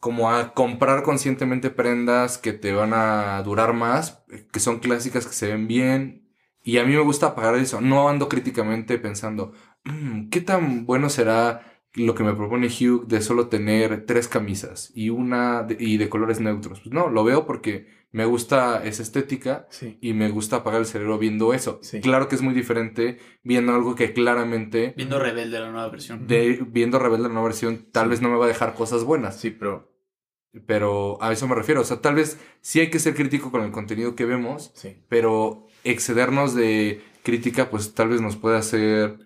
[0.01, 5.32] como a comprar conscientemente prendas que te van a durar más, que son clásicas, que
[5.32, 6.30] se ven bien.
[6.62, 7.80] Y a mí me gusta apagar eso.
[7.80, 9.53] No ando críticamente pensando,
[9.84, 11.62] "Mm, ¿qué tan bueno será
[11.95, 16.40] lo que me propone Hugh de solo tener tres camisas y una y de colores
[16.40, 16.80] neutros.
[16.80, 19.99] Pues no, lo veo porque me gusta esa estética Sí.
[20.01, 21.81] y me gusta apagar el cerebro viendo eso.
[21.83, 22.01] Sí.
[22.01, 26.27] Claro que es muy diferente viendo algo que claramente Viendo Rebelde, la nueva versión.
[26.29, 29.41] de viendo Rebelde la nueva versión tal vez no me va a dejar cosas buenas,
[29.41, 29.93] Sí, pero.
[30.67, 33.62] pero a eso me refiero, o sea, tal vez sí hay que ser crítico con
[33.62, 34.97] el contenido que vemos, Sí.
[35.09, 39.19] pero excedernos de crítica pues tal vez nos puede hacer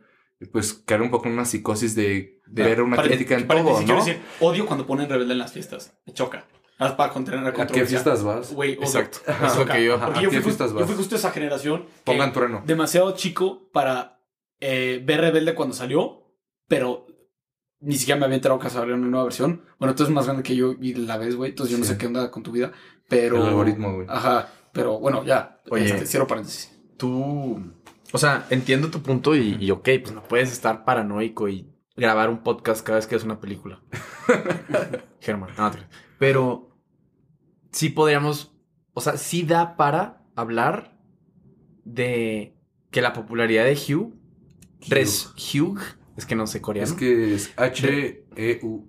[0.53, 3.95] pues caer un poco en una psicosis de, de ver una crítica en todo, quiero
[3.99, 4.05] ¿no?
[4.05, 5.93] decir, odio cuando ponen Rebelde en las fiestas.
[6.07, 6.47] Me choca.
[6.79, 7.99] Nada para contener la ¿A qué controversia.
[7.99, 8.53] fiestas vas?
[8.53, 8.75] Güey.
[8.75, 9.19] Exacto.
[9.27, 10.87] Es lo que yo- Porque ¿A yo qué fui, fiestas yo vas?
[10.87, 12.63] fui justo esa generación Pongan trueno.
[12.67, 14.21] demasiado chico para
[14.61, 16.23] eh, ver Rebelde cuando salió,
[16.69, 17.07] pero
[17.81, 19.63] ni siquiera me había enterado que salió una nueva versión.
[19.79, 21.51] Bueno, tú eres más grande que yo y la ves, güey.
[21.51, 21.93] Entonces yo no Sí.
[21.93, 22.73] sé qué onda con tu vida.
[23.09, 23.37] Pero.
[23.43, 24.07] El algoritmo, güey.
[24.11, 24.49] Ajá.
[24.73, 25.61] Pero bueno, ya.
[25.71, 25.87] Oye.
[25.87, 26.77] Este, cierro paréntesis.
[26.97, 27.73] Tú.
[28.13, 32.31] O sea, entiendo tu punto y, y ok, pues no puedes estar paranoico y grabar
[32.31, 33.81] un podcast cada vez que es una película.
[35.21, 35.71] Germán, no.
[36.19, 36.68] Pero
[37.73, 38.53] sí podríamos,
[38.95, 40.97] o sea, sí da para hablar
[41.85, 42.55] de
[42.91, 44.15] que la popularidad de Hugh,
[44.89, 45.81] res, Hugh,
[46.17, 48.87] es que no sé coreano, Es que es H-E-U.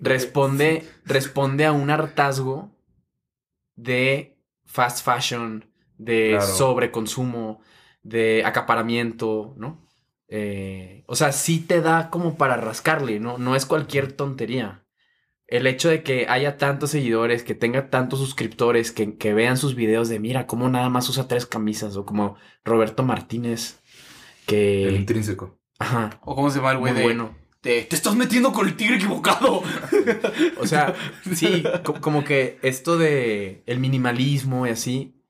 [0.00, 2.72] responde, responde a un hartazgo
[3.76, 5.64] de fast fashion,
[5.98, 6.46] de Claro.
[6.46, 7.60] sobreconsumo,
[8.02, 9.86] de acaparamiento, ¿no?
[10.28, 13.38] Eh, o sea, sí te da como para rascarle, ¿no?
[13.38, 14.85] No es cualquier tontería.
[15.48, 19.74] El hecho de que haya tantos seguidores, que tenga tantos suscriptores, que, que vean sus
[19.76, 23.78] videos de mira cómo nada más usa tres camisas, o como Roberto Martínez,
[24.46, 24.88] que...
[24.88, 25.58] El intrínseco.
[25.78, 27.02] Ajá, O cómo se llama el güey de.
[27.02, 27.36] bueno.
[27.62, 29.62] de, Te estás metiendo con el tigre equivocado.
[30.58, 30.94] O sea,
[31.34, 35.22] sí, co- como que esto de el minimalismo y así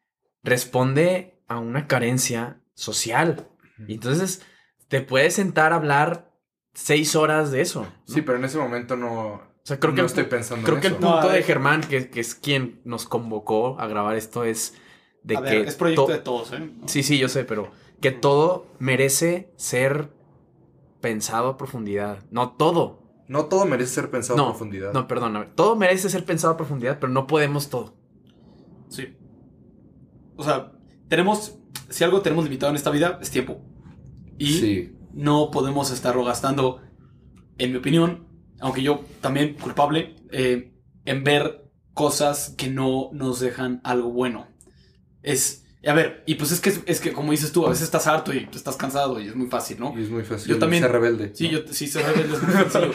[0.42, 3.48] responde a una carencia social.
[3.88, 4.42] Y entonces
[4.88, 6.30] te puedes sentar a hablar
[6.74, 7.82] seis horas de eso.
[7.82, 8.14] ¿no?
[8.14, 10.76] Sí, pero en ese momento no, o sea, creo que, no el, estoy pensando creo
[10.76, 11.02] en que el eso.
[11.02, 11.42] Punto de ver.
[11.42, 14.74] Germán, que, que es quien nos convocó a grabar esto, es
[15.24, 15.50] de a que...
[15.58, 16.70] ver, es proyecto to- de todos, ¿eh?
[16.86, 20.12] Sí, sí, yo sé, pero que todo merece ser
[21.00, 22.24] pensado a profundidad.
[22.30, 23.02] No todo.
[23.26, 24.92] No todo merece ser pensado No, a profundidad.
[24.92, 25.46] No, perdóname.
[25.56, 27.96] Todo merece ser pensado a profundidad, pero no podemos todo.
[28.88, 29.16] Sí.
[30.36, 30.70] O sea,
[31.08, 31.58] tenemos.
[31.88, 33.60] Si algo tenemos limitado en esta vida, es tiempo.
[34.38, 34.96] Y Sí.
[35.12, 36.80] no podemos estarlo gastando,
[37.58, 38.25] en mi opinión,
[38.60, 40.72] aunque yo también culpable, eh,
[41.04, 44.48] en ver cosas que no nos dejan algo bueno.
[45.22, 45.62] Es.
[45.86, 48.34] A ver, y pues es que, es que como dices tú, a veces estás harto
[48.34, 49.94] y estás cansado y es muy fácil, ¿no?
[49.96, 51.30] Y es muy fácil Yo también- ser rebelde.
[51.32, 51.60] Sí, ¿no?
[51.60, 52.90] yo sí se rebelde, es muy sencillo.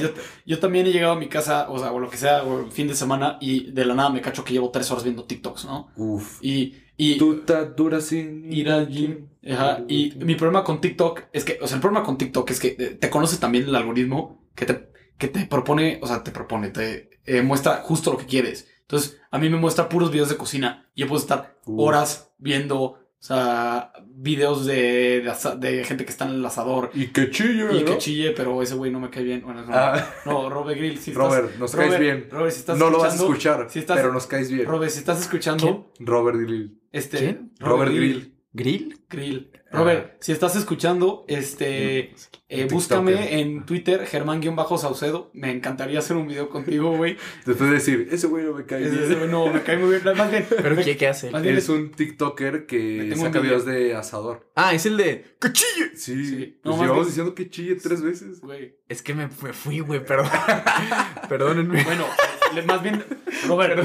[0.00, 0.08] Yo,
[0.46, 2.72] yo también he llegado a mi casa, o sea, o lo que sea, o el
[2.72, 5.66] fin de semana, y de la nada me cacho que llevo tres horas viendo TikToks,
[5.66, 5.90] ¿no?
[5.96, 6.38] Uf.
[6.42, 9.28] Y, y Tú te duras sin ir al gym.
[9.46, 12.58] Ajá, y mi problema con TikTok es que, o sea, el problema con TikTok es
[12.60, 14.90] que eh, te conoce también el algoritmo que te,
[15.20, 18.66] que te propone, o sea, te propone, te eh, muestra justo lo que quieres.
[18.80, 22.98] Entonces, a mí me muestra puros videos de cocina yo puedo estar horas viendo, o
[23.20, 25.22] sea, videos de,
[25.58, 27.92] de, gente que está en el asador Y que chille, y ¿no?
[27.92, 29.42] que chille, pero ese güey no me cae bien.
[29.42, 30.04] Bueno, no, Ah.
[30.26, 32.28] no, Robert Grill, si estás- Robert, nos caes Robert, bien.
[32.30, 34.66] Robert, si estás no lo vas a escuchar, si estás- pero nos caes bien.
[34.66, 36.80] Robert, si estás escuchando, Robert Grill.
[36.92, 37.52] este, ¿Quién?
[37.60, 38.14] Robert Grill.
[38.20, 38.39] ¿Grill?
[38.52, 38.98] Grill.
[39.72, 42.12] Robert, si estás escuchando, este,
[42.48, 45.30] eh, búscame en Twitter, Germán-Saucedo.
[45.32, 47.16] Me encantaría hacer un video contigo, güey.
[47.46, 49.04] Después de decir, ese güey no me cae Ese- bien.
[49.04, 50.16] ese- No, me cae muy bien.
[50.16, 51.30] Más bien, ¿Pero me- qué, qué hace?
[51.30, 54.50] Más bien Es un TikToker que saca videos de asador.
[54.56, 55.36] Ah, es el de...
[55.40, 55.90] ¡Que chille!
[55.94, 56.58] Sí, Sí.
[56.62, 58.40] pues No, llevamos bien- diciendo que chille tres veces.
[58.40, 58.74] güey.
[58.88, 60.26] Es que me, me fui, güey, perdón.
[61.28, 61.84] Perdónenme.
[61.84, 62.04] Bueno,
[62.66, 63.04] más bien,
[63.46, 63.78] Robert,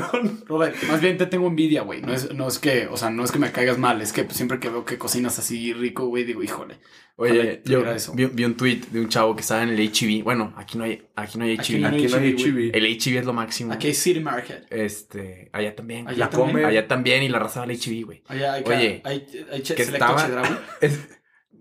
[0.47, 2.01] Robert, más bien te tengo envidia, güey.
[2.01, 4.23] No es, no es que, o sea, no es que me caigas mal, es que
[4.23, 6.79] pues, siempre que veo que cocinas así rico, güey, digo, híjole.
[7.17, 7.81] Oye, yo
[8.13, 10.21] vi, vi un tweet de un chavo que estaba en el HEV.
[10.23, 11.81] Bueno, aquí no hay, aquí no hay Aquí HEV.
[11.81, 12.71] no hay Aquí no hay.
[12.73, 13.71] El HEV es lo máximo.
[13.71, 14.65] Aquí hay City Market.
[14.69, 16.07] Este, allá también.
[16.09, 16.51] Allá La también.
[16.51, 16.65] come.
[16.65, 18.23] Allá también y la raza del HEV, güey.
[18.27, 21.07] Allá hay, Oye, hay, hay, que estaba- Es-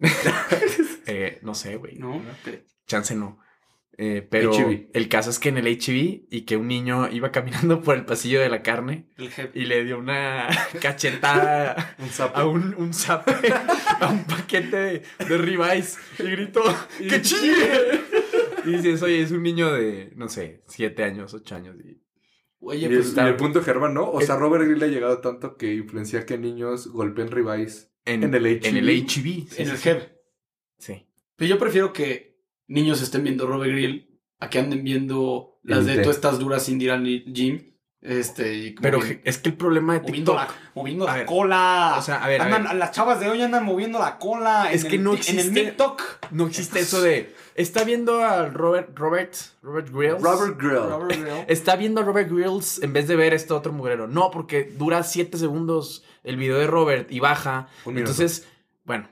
[1.07, 1.97] eh, no sé, güey.
[1.99, 2.21] ¿no?
[2.87, 3.39] Chance no.
[3.97, 4.51] Eh, pero
[4.93, 8.05] el caso es que en el HEV y que un niño iba caminando por el
[8.05, 9.07] pasillo de la carne
[9.55, 10.49] y le dio una
[10.83, 13.33] cachetada Un a un, un zape,
[14.01, 16.63] a un paquete de, de ribeyes y gritó
[16.99, 18.01] ¡Que chille!
[18.67, 21.77] Y dices, oye, es un niño de, no sé, siete años, ocho años.
[21.85, 22.01] y-
[22.67, 24.11] Oye, Y el, pues y el punto Germán, ¿no?
[24.11, 27.93] O sea, Robert Grill ha llegado tanto que influencia que niños golpeen ribeyes.
[28.07, 28.65] En, En el HEV.
[28.65, 29.07] En el HEV.
[29.07, 30.19] sí, en el sí, jefe.
[30.79, 31.07] Sí.
[31.37, 32.34] Pero yo prefiero que
[32.67, 36.81] niños estén viendo Robert Grill a que anden viendo las de tú estás duras sin
[36.81, 37.71] ir al gym.
[38.01, 40.49] Este, y Pero es que el problema de moviendo TikTok...
[40.51, 41.95] la, moviendo la ver, cola.
[41.97, 42.75] o sea, a ver, a Andan- ver.
[42.75, 44.71] Las chavas de hoy andan moviendo la cola.
[44.71, 46.03] Es en que el no ti- En el existe- TikTok.
[46.33, 47.35] No existe eso de...
[47.55, 48.91] Está viendo a Robert...
[48.95, 49.35] Robert...
[49.63, 50.21] Robert Grills.
[50.23, 50.73] Robert Grill.
[50.91, 51.45] Robert Grill.
[51.49, 54.07] Está viendo a Robert Grills en vez de ver este otro mugrero.
[54.07, 57.69] No, porque dura siete segundos el video de Robert y baja.
[57.87, 58.11] Un minuto.
[58.11, 58.47] Entonces,
[58.85, 59.09] bueno,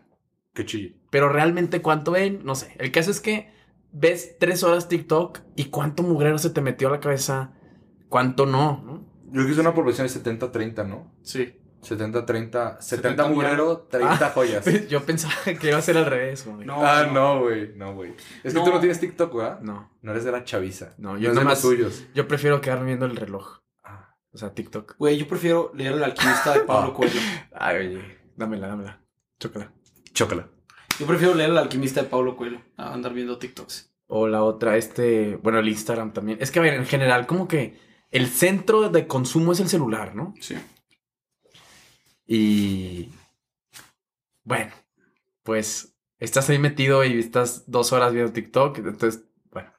[0.54, 0.96] Que chille.
[1.10, 2.74] pero realmente cuánto ven, no sé.
[2.78, 3.52] El caso es que
[3.92, 7.52] ves tres horas TikTok y cuánto mugrero se te metió a la cabeza,
[8.08, 9.06] cuánto no, ¿no?
[9.26, 11.10] Yo creo que es una proporción de 70-30, ¿no?
[11.22, 11.58] Sí.
[11.82, 12.78] 70-30.
[12.80, 14.64] 70 70 mugrero, 30 joyas.
[14.88, 16.64] Yo pensaba que iba a ser al revés, güey.
[16.66, 16.76] No.
[16.86, 17.72] Ah, no, güey.
[17.74, 18.14] No, güey.
[18.44, 18.64] Es que No.
[18.64, 19.60] tú no tienes TikTok, ¿verdad?
[19.62, 20.94] No, No eres de la chaviza.
[20.98, 22.06] No, No, yo de nomás- los suyos.
[22.14, 23.58] yo prefiero quedarme viendo el reloj.
[23.82, 24.14] Ah.
[24.32, 24.94] O sea, TikTok.
[24.98, 26.94] Güey, yo prefiero leer El alquimista de Pablo Ah.
[26.94, 27.20] Coelho.
[27.52, 29.02] Ay, oye, dámela, dámela.
[29.40, 29.72] Chócala.
[30.12, 30.48] Chócala.
[30.98, 33.90] Yo prefiero leer El alquimista de Pablo Coelho a andar viendo TikToks.
[34.08, 36.38] O la otra, este, bueno, el Instagram también.
[36.40, 37.78] Es que, a ver, en general, como que
[38.10, 40.34] el centro de consumo es el celular, ¿no?
[40.38, 40.54] Sí.
[42.26, 43.08] Y
[44.44, 44.72] bueno,
[45.42, 49.72] pues estás ahí metido y estás dos horas viendo TikTok, entonces, bueno.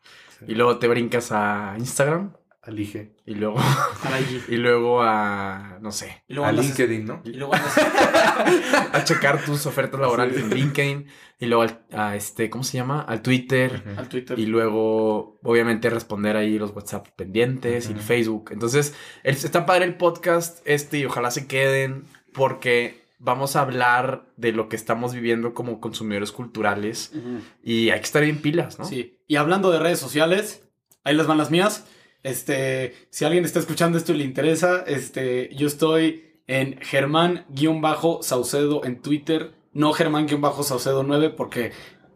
[0.48, 2.34] Y luego te brincas a Instagram
[2.66, 3.16] Elige.
[3.26, 3.60] y luego,
[4.04, 4.44] A IG.
[4.48, 7.22] y luego a, no sé, luego A LinkedIn, ¿no?
[7.26, 7.78] Y luego andas-
[8.94, 11.08] a checar tus ofertas laborales en LinkedIn
[11.40, 13.02] y luego al, a este, ¿cómo se llama?
[13.02, 13.84] Al Twitter.
[13.98, 14.40] al Twitter.
[14.40, 18.00] Y luego, obviamente, responder ahí los WhatsApp pendientes y el.
[18.00, 18.50] Facebook.
[18.52, 24.26] Entonces, el- está padre el podcast este y ojalá se queden porque vamos a hablar
[24.38, 27.12] de lo que estamos viviendo como consumidores culturales
[27.64, 28.86] y hay que estar bien pilas, ¿no?
[28.86, 29.20] Sí.
[29.28, 30.64] Y hablando de redes sociales,
[31.04, 31.86] ahí les van las mías.
[32.24, 39.02] Este, si alguien está escuchando esto y le interesa, este, yo estoy en Germán-Saucedo en
[39.02, 39.54] Twitter.
[39.74, 41.72] No Germán-Saucedo 9 porque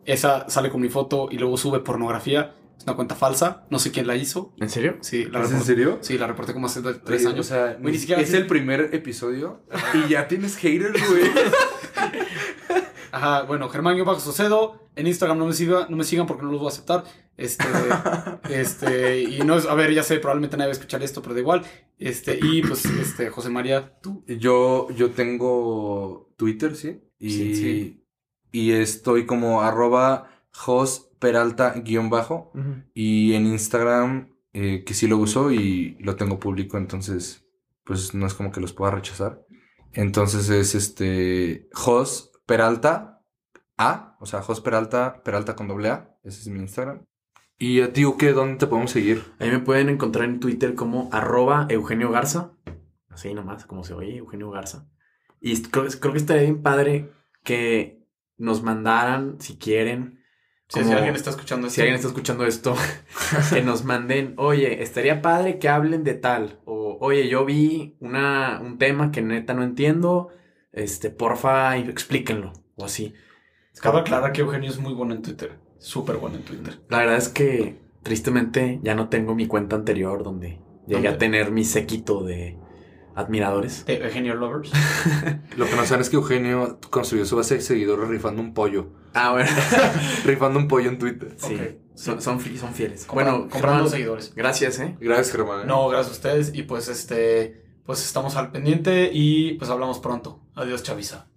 [0.05, 2.55] esa sale con mi foto y luego sube pornografía.
[2.77, 3.65] Es una cuenta falsa.
[3.69, 4.53] No sé quién la hizo.
[4.57, 4.97] ¿En serio?
[5.01, 5.65] Sí, la ¿Es en reporté.
[5.65, 5.97] serio?
[6.01, 7.39] Sí, la reporté como hace tres años.
[7.39, 9.61] O sea, Güey, ni ni siquiera es el primer episodio
[9.93, 11.23] y ya tienes haters, güey.
[13.11, 14.89] Ajá, bueno, Germán-Saucedo.
[14.95, 17.03] En Instagram no me, siga, no me sigan porque no los voy a aceptar.
[17.37, 17.65] Este,
[18.49, 21.35] este, y no es, a ver, ya sé, probablemente nadie va a escuchar esto, pero
[21.35, 21.63] da igual.
[21.99, 24.23] Este, y pues, este, José María, tú.
[24.27, 27.01] Yo, yo tengo Twitter, ¿sí?
[27.19, 28.05] Y, Sí, sí.
[28.51, 32.51] y estoy como arroba Jos Peralta guion bajo.
[32.93, 37.45] Y en Instagram, eh, que sí lo uso y lo tengo público, entonces,
[37.83, 39.43] pues no es como que los pueda rechazar.
[39.93, 43.21] Entonces es este Jos Peralta
[43.77, 47.05] A, o sea, Jos Peralta, Peralta con doble A, ese es mi Instagram.
[47.59, 48.31] ¿Y a ti, qué?
[48.33, 49.23] ¿Dónde te podemos seguir?
[49.39, 52.51] Ahí me pueden encontrar en Twitter como arroba Eugenio Garza.
[53.09, 54.87] Así nomás, como se oye, Eugenio Garza.
[55.41, 57.11] Y creo, creo que estaría bien padre
[57.43, 60.23] que nos mandaran, si quieren,
[60.69, 61.75] Sí, como- si alguien está escuchando esto.
[61.75, 62.75] si alguien está escuchando esto,
[63.53, 66.59] que nos manden, oye, estaría padre que hablen de tal.
[66.65, 70.29] O, oye, yo vi una, un tema que neta no entiendo.
[70.77, 72.53] Este, porfa, explíquenlo.
[72.75, 73.13] O así.
[73.81, 75.57] Cabe aclarar que Eugenio es muy bueno en Twitter.
[75.79, 76.79] Súper bueno en Twitter.
[76.89, 81.07] La verdad es que, tristemente, ya no tengo mi cuenta anterior donde llegué ¿Dónde?
[81.09, 82.57] a tener mi séquito de
[83.15, 83.85] admiradores.
[83.85, 84.71] De Eugenio Lovers.
[85.57, 88.87] Lo que no saben es que Eugenio construyó su base de seguidores rifando un pollo.
[89.13, 89.49] Ah, bueno.
[90.25, 91.33] rifando un pollo en Twitter.
[91.37, 91.57] sí.
[91.95, 93.07] Son, son, fi- son fieles.
[93.07, 94.31] Compran- bueno, comprando seguidores.
[94.35, 94.95] gracias, ¿eh?
[95.01, 95.61] Gracias, Germán.
[95.61, 95.65] ¿eh?
[95.65, 96.51] No, gracias a ustedes.
[96.53, 100.41] Y pues este, pues estamos al pendiente y pues hablamos pronto.
[100.55, 101.27] Adiós, Chavisa.